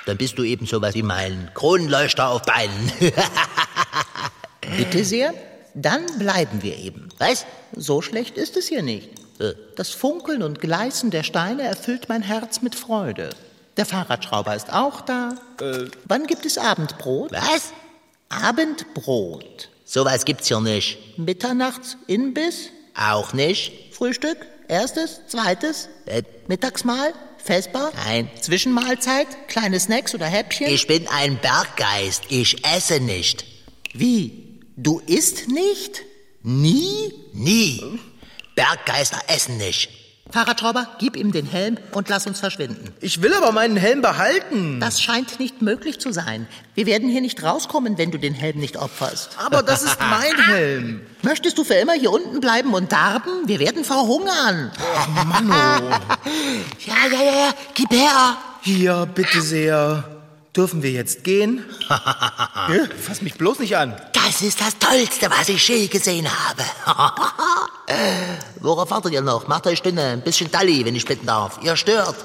Dann 0.07 0.17
bist 0.17 0.37
du 0.37 0.43
eben 0.43 0.67
sowas 0.67 0.95
wie 0.95 1.03
mein 1.03 1.51
Kronenleuchter 1.55 2.29
auf 2.29 2.43
Beinen. 2.43 2.93
Bitte 4.77 5.05
sehr, 5.05 5.33
dann 5.75 6.05
bleiben 6.19 6.63
wir 6.63 6.77
eben. 6.77 7.09
Was? 7.19 7.47
So 7.75 8.03
schlecht 8.03 8.37
ist 8.37 8.57
es 8.57 8.69
hier 8.69 8.83
nicht. 8.83 9.11
Äh, 9.39 9.53
Das 9.77 9.91
Funkeln 9.91 10.43
und 10.43 10.61
Gleißen 10.61 11.11
der 11.11 11.23
Steine 11.23 11.63
erfüllt 11.63 12.09
mein 12.09 12.23
Herz 12.23 12.63
mit 12.63 12.75
Freude. 12.75 13.31
Der 13.77 13.87
Fahrradschrauber 13.87 14.55
ist 14.55 14.73
auch 14.73 15.01
da. 15.01 15.35
Wann 16.05 16.27
gibt 16.27 16.47
es 16.47 16.59
Abendbrot? 16.59 17.33
Was? 17.33 17.73
Abendbrot. 18.29 19.69
Sowas 19.85 20.25
gibt's 20.25 20.49
hier 20.49 20.61
nicht. 20.61 21.19
Mitternachts 21.19 21.97
Imbiss? 22.07 22.69
Auch 22.97 23.33
nicht. 23.33 23.93
Frühstück? 23.95 24.39
Erstes? 24.69 25.21
Zweites? 25.27 25.89
Äh, 26.07 26.23
Mittagsmahl? 26.47 27.13
Vesper? 27.39 27.93
Nein. 28.07 28.31
Zwischenmahlzeit? 28.41 29.27
Kleine 29.49 29.79
Snacks 29.79 30.15
oder 30.15 30.27
Häppchen? 30.27 30.69
Ich 30.69 30.87
bin 30.87 31.07
ein 31.09 31.39
Berggeist. 31.39 32.25
Ich 32.31 32.65
esse 32.65 33.01
nicht. 33.01 33.45
Wie? 33.93 34.61
Du 34.77 35.01
isst 35.01 35.49
nicht? 35.49 36.03
Nie? 36.43 37.13
Nie. 37.33 37.83
Berggeister 38.55 39.19
essen 39.29 39.57
nicht. 39.57 39.91
Fahrradschrauber, 40.31 40.89
gib 40.99 41.17
ihm 41.17 41.33
den 41.33 41.45
Helm 41.45 41.77
und 41.93 42.09
lass 42.09 42.27
uns 42.27 42.41
verschwinden. 42.41 42.95
Ich 43.01 43.21
will 43.21 43.35
aber 43.35 43.53
meinen 43.53 43.77
Helm 43.77 44.01
behalten. 44.01 44.81
Das 44.81 45.03
scheint 45.03 45.39
nicht 45.39 45.61
möglich 45.61 46.01
zu 46.01 46.13
sein. 46.13 46.49
Wir 46.75 46.87
werden 46.87 47.11
hier 47.11 47.21
nicht 47.21 47.43
rauskommen, 47.43 47.99
wenn 47.99 48.11
du 48.11 48.19
den 48.19 48.33
Helm 48.33 48.59
nicht 48.59 48.79
opferst. 48.79 49.31
Aber 49.45 49.63
das 49.63 49.83
ist 49.83 49.99
mein 50.01 50.45
Helm. 50.47 51.07
Möchtest 51.23 51.59
du 51.59 51.65
für 51.65 51.75
immer 51.75 51.93
hier 51.93 52.11
unten 52.11 52.41
bleiben 52.41 52.73
und 52.73 52.91
darben? 52.91 53.47
Wir 53.47 53.59
werden 53.61 53.85
verhungern. 53.85 54.73
Ach, 54.97 55.09
Manno. 55.25 55.55
Ja, 56.87 56.95
ja, 57.13 57.23
ja, 57.23 57.33
ja. 57.47 57.55
Gib 57.75 57.91
her. 57.93 58.37
Hier, 58.63 59.07
bitte 59.15 59.41
sehr. 59.43 60.05
Dürfen 60.57 60.83
wir 60.83 60.91
jetzt 60.91 61.23
gehen? 61.25 61.65
Ja, 62.67 62.87
Fass 62.99 63.21
mich 63.21 63.35
bloß 63.35 63.59
nicht 63.59 63.77
an. 63.77 63.95
Das 64.15 64.41
ist 64.41 64.59
das 64.59 64.79
Tollste, 64.79 65.29
was 65.31 65.51
ich 65.51 65.69
je 65.69 65.87
gesehen 65.87 66.27
habe. 66.27 66.63
Worauf 68.61 68.91
wartet 68.91 69.13
ihr 69.13 69.21
noch? 69.21 69.47
Macht 69.47 69.67
euch 69.67 69.79
Stunde 69.79 70.03
ein 70.03 70.23
bisschen 70.23 70.51
Dalli, 70.51 70.85
wenn 70.85 70.95
ich 70.95 71.05
bitten 71.05 71.27
darf. 71.27 71.59
Ihr 71.63 71.77
stört. 71.77 72.17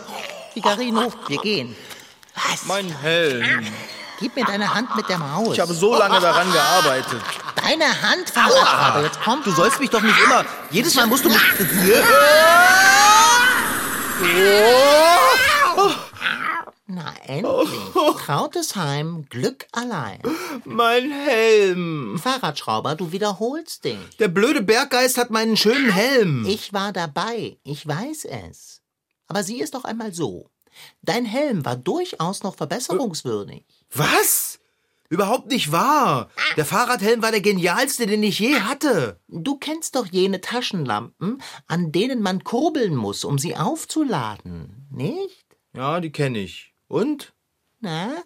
Figarino, 0.54 1.12
wir 1.28 1.38
gehen. 1.40 1.76
Was? 2.36 2.66
Mein 2.66 2.90
Helm. 2.90 3.66
Gib 4.20 4.36
mir 4.36 4.46
deine 4.46 4.74
Hand 4.74 4.96
mit 4.96 5.08
der 5.08 5.18
Maus. 5.18 5.54
Ich 5.54 5.60
habe 5.60 5.74
so 5.74 5.98
lange 5.98 6.20
daran 6.20 6.52
gearbeitet. 6.52 7.22
Deine 7.56 7.86
Hand, 7.86 8.30
Fahrradschrauber. 8.30 9.04
Jetzt 9.04 9.22
kommt. 9.22 9.46
Du 9.46 9.52
sollst 9.52 9.80
mich 9.80 9.90
doch 9.90 10.02
nicht 10.02 10.20
immer. 10.26 10.44
Jedes 10.72 10.96
Mal 10.96 11.08
musst 11.08 11.24
du 11.24 11.30
mich. 11.30 11.40
Na, 16.92 17.14
endlich. 17.28 17.70
Trautesheim, 18.26 19.28
Glück 19.30 19.68
allein. 19.74 20.20
Mein 20.66 21.12
Helm. 21.12 22.18
Fahrradschrauber, 22.18 22.96
du 22.96 23.12
wiederholst 23.12 23.86
dich. 23.86 24.18
Der 24.18 24.28
blöde 24.28 24.64
Berggeist 24.64 25.20
hat 25.20 25.30
meinen 25.30 25.56
schönen 25.56 25.92
Helm. 25.92 26.48
Ich 26.48 26.74
war 26.74 26.92
dabei, 26.92 27.60
ich 27.64 27.88
weiß 27.88 28.26
es. 28.26 28.82
Aber 29.28 29.44
sieh 29.44 29.62
es 29.62 29.70
doch 29.70 29.84
einmal 29.84 30.16
so. 30.16 30.50
Dein 31.04 31.26
Helm 31.26 31.64
war 31.64 31.76
durchaus 31.76 32.42
noch 32.42 32.56
verbesserungswürdig. 32.56 33.66
Was? 33.94 34.60
Überhaupt 35.10 35.52
nicht 35.52 35.72
wahr. 35.72 36.32
Der 36.58 36.66
Fahrradhelm 36.66 37.22
war 37.22 37.30
der 37.30 37.42
genialste, 37.42 38.08
den 38.08 38.24
ich 38.24 38.40
je 38.40 38.62
hatte. 38.62 39.20
Du 39.28 39.58
kennst 39.58 39.96
doch 39.96 40.08
jene 40.08 40.42
Taschenlampen, 40.42 41.40
an 41.68 41.92
denen 41.92 42.24
man 42.24 42.44
kurbeln 42.44 42.96
muss, 42.96 43.26
um 43.26 43.38
sie 43.38 43.56
aufzuladen, 43.56 44.88
nicht? 44.90 45.46
Ja, 45.76 46.00
die 46.00 46.12
kenne 46.12 46.40
ich. 46.40 46.74
Und? 46.90 47.34
Na? 47.80 48.24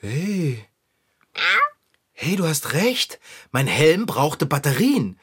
Hey. 0.00 0.66
Hey, 2.12 2.36
du 2.36 2.46
hast 2.46 2.74
recht. 2.74 3.18
Mein 3.52 3.66
Helm 3.66 4.06
brauchte 4.06 4.44
Batterien. 4.44 5.18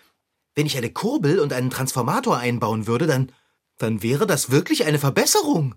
Wenn 0.56 0.65
ich 0.65 0.78
eine 0.78 0.92
Kurbel 0.92 1.39
und 1.39 1.54
einen 1.54 1.70
Transformator 1.70 2.38
einbauen 2.38 2.88
würde, 2.88 3.06
dann, 3.06 3.32
dann 3.78 4.02
wäre 4.02 4.26
das 4.26 4.50
wirklich 4.50 4.86
eine 4.86 4.98
Verbesserung. 4.98 5.76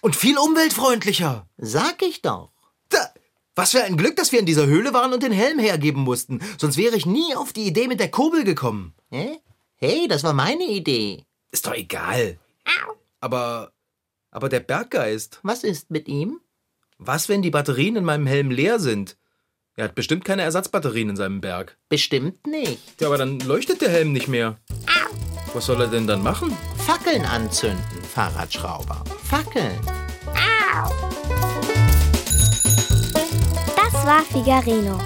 Und 0.00 0.16
viel 0.16 0.38
umweltfreundlicher. 0.38 1.46
Sag 1.58 2.02
ich 2.02 2.22
doch. 2.22 2.50
Da, 2.88 3.12
was 3.54 3.72
für 3.72 3.84
ein 3.84 3.98
Glück, 3.98 4.16
dass 4.16 4.32
wir 4.32 4.40
in 4.40 4.46
dieser 4.46 4.66
Höhle 4.66 4.94
waren 4.94 5.12
und 5.12 5.22
den 5.22 5.32
Helm 5.32 5.58
hergeben 5.58 6.02
mussten. 6.02 6.40
Sonst 6.58 6.78
wäre 6.78 6.96
ich 6.96 7.04
nie 7.04 7.34
auf 7.36 7.52
die 7.52 7.66
Idee 7.66 7.88
mit 7.88 8.00
der 8.00 8.10
Kurbel 8.10 8.44
gekommen. 8.44 8.94
Hä? 9.10 9.38
Hey, 9.76 10.08
das 10.08 10.22
war 10.24 10.32
meine 10.32 10.64
Idee. 10.64 11.24
Ist 11.50 11.66
doch 11.66 11.74
egal. 11.74 12.38
Aber, 13.20 13.72
aber 14.30 14.48
der 14.48 14.60
Berggeist. 14.60 15.40
Was 15.42 15.64
ist 15.64 15.90
mit 15.90 16.08
ihm? 16.08 16.40
Was, 16.98 17.28
wenn 17.28 17.42
die 17.42 17.50
Batterien 17.50 17.96
in 17.96 18.04
meinem 18.04 18.26
Helm 18.26 18.50
leer 18.50 18.78
sind? 18.80 19.16
Er 19.76 19.84
hat 19.84 19.94
bestimmt 19.94 20.24
keine 20.24 20.42
Ersatzbatterien 20.42 21.10
in 21.10 21.16
seinem 21.16 21.40
Berg. 21.40 21.78
Bestimmt 21.88 22.46
nicht. 22.46 23.00
Ja, 23.00 23.06
aber 23.06 23.18
dann 23.18 23.38
leuchtet 23.40 23.80
der 23.80 23.90
Helm 23.90 24.12
nicht 24.12 24.26
mehr. 24.26 24.58
Was 25.54 25.66
soll 25.66 25.80
er 25.80 25.86
denn 25.86 26.06
dann 26.06 26.22
machen? 26.22 26.56
Fackeln 26.84 27.24
anzünden, 27.24 28.02
Fahrradschrauber. 28.02 29.04
Fackeln. 29.22 29.78
Das 33.76 34.06
war 34.06 34.22
Figarino. 34.22 35.00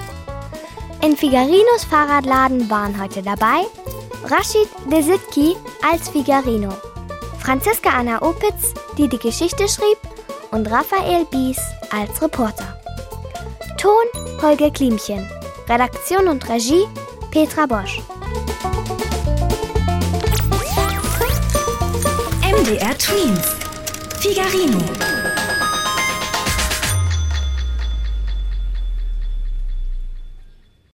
In 1.03 1.15
Figarinos 1.15 1.83
Fahrradladen 1.89 2.69
waren 2.69 3.01
heute 3.01 3.21
dabei 3.21 3.63
Rashid 4.23 4.69
Desitki 4.91 5.55
als 5.89 6.09
Figarino, 6.09 6.69
Franziska 7.43 7.89
Anna 7.89 8.21
Opitz, 8.21 8.73
die 8.97 9.09
die 9.09 9.19
Geschichte 9.19 9.67
schrieb, 9.67 9.97
und 10.51 10.65
Raphael 10.71 11.25
Bies 11.25 11.59
als 11.91 12.21
Reporter. 12.21 12.79
Ton 13.77 14.05
Holger 14.41 14.71
Klimchen, 14.71 15.29
Redaktion 15.67 16.29
und 16.29 16.47
Regie 16.47 16.85
Petra 17.31 17.65
Bosch. 17.65 18.01
MDR 22.41 22.97
Twins. 22.97 23.55
Figarino. 24.21 25.32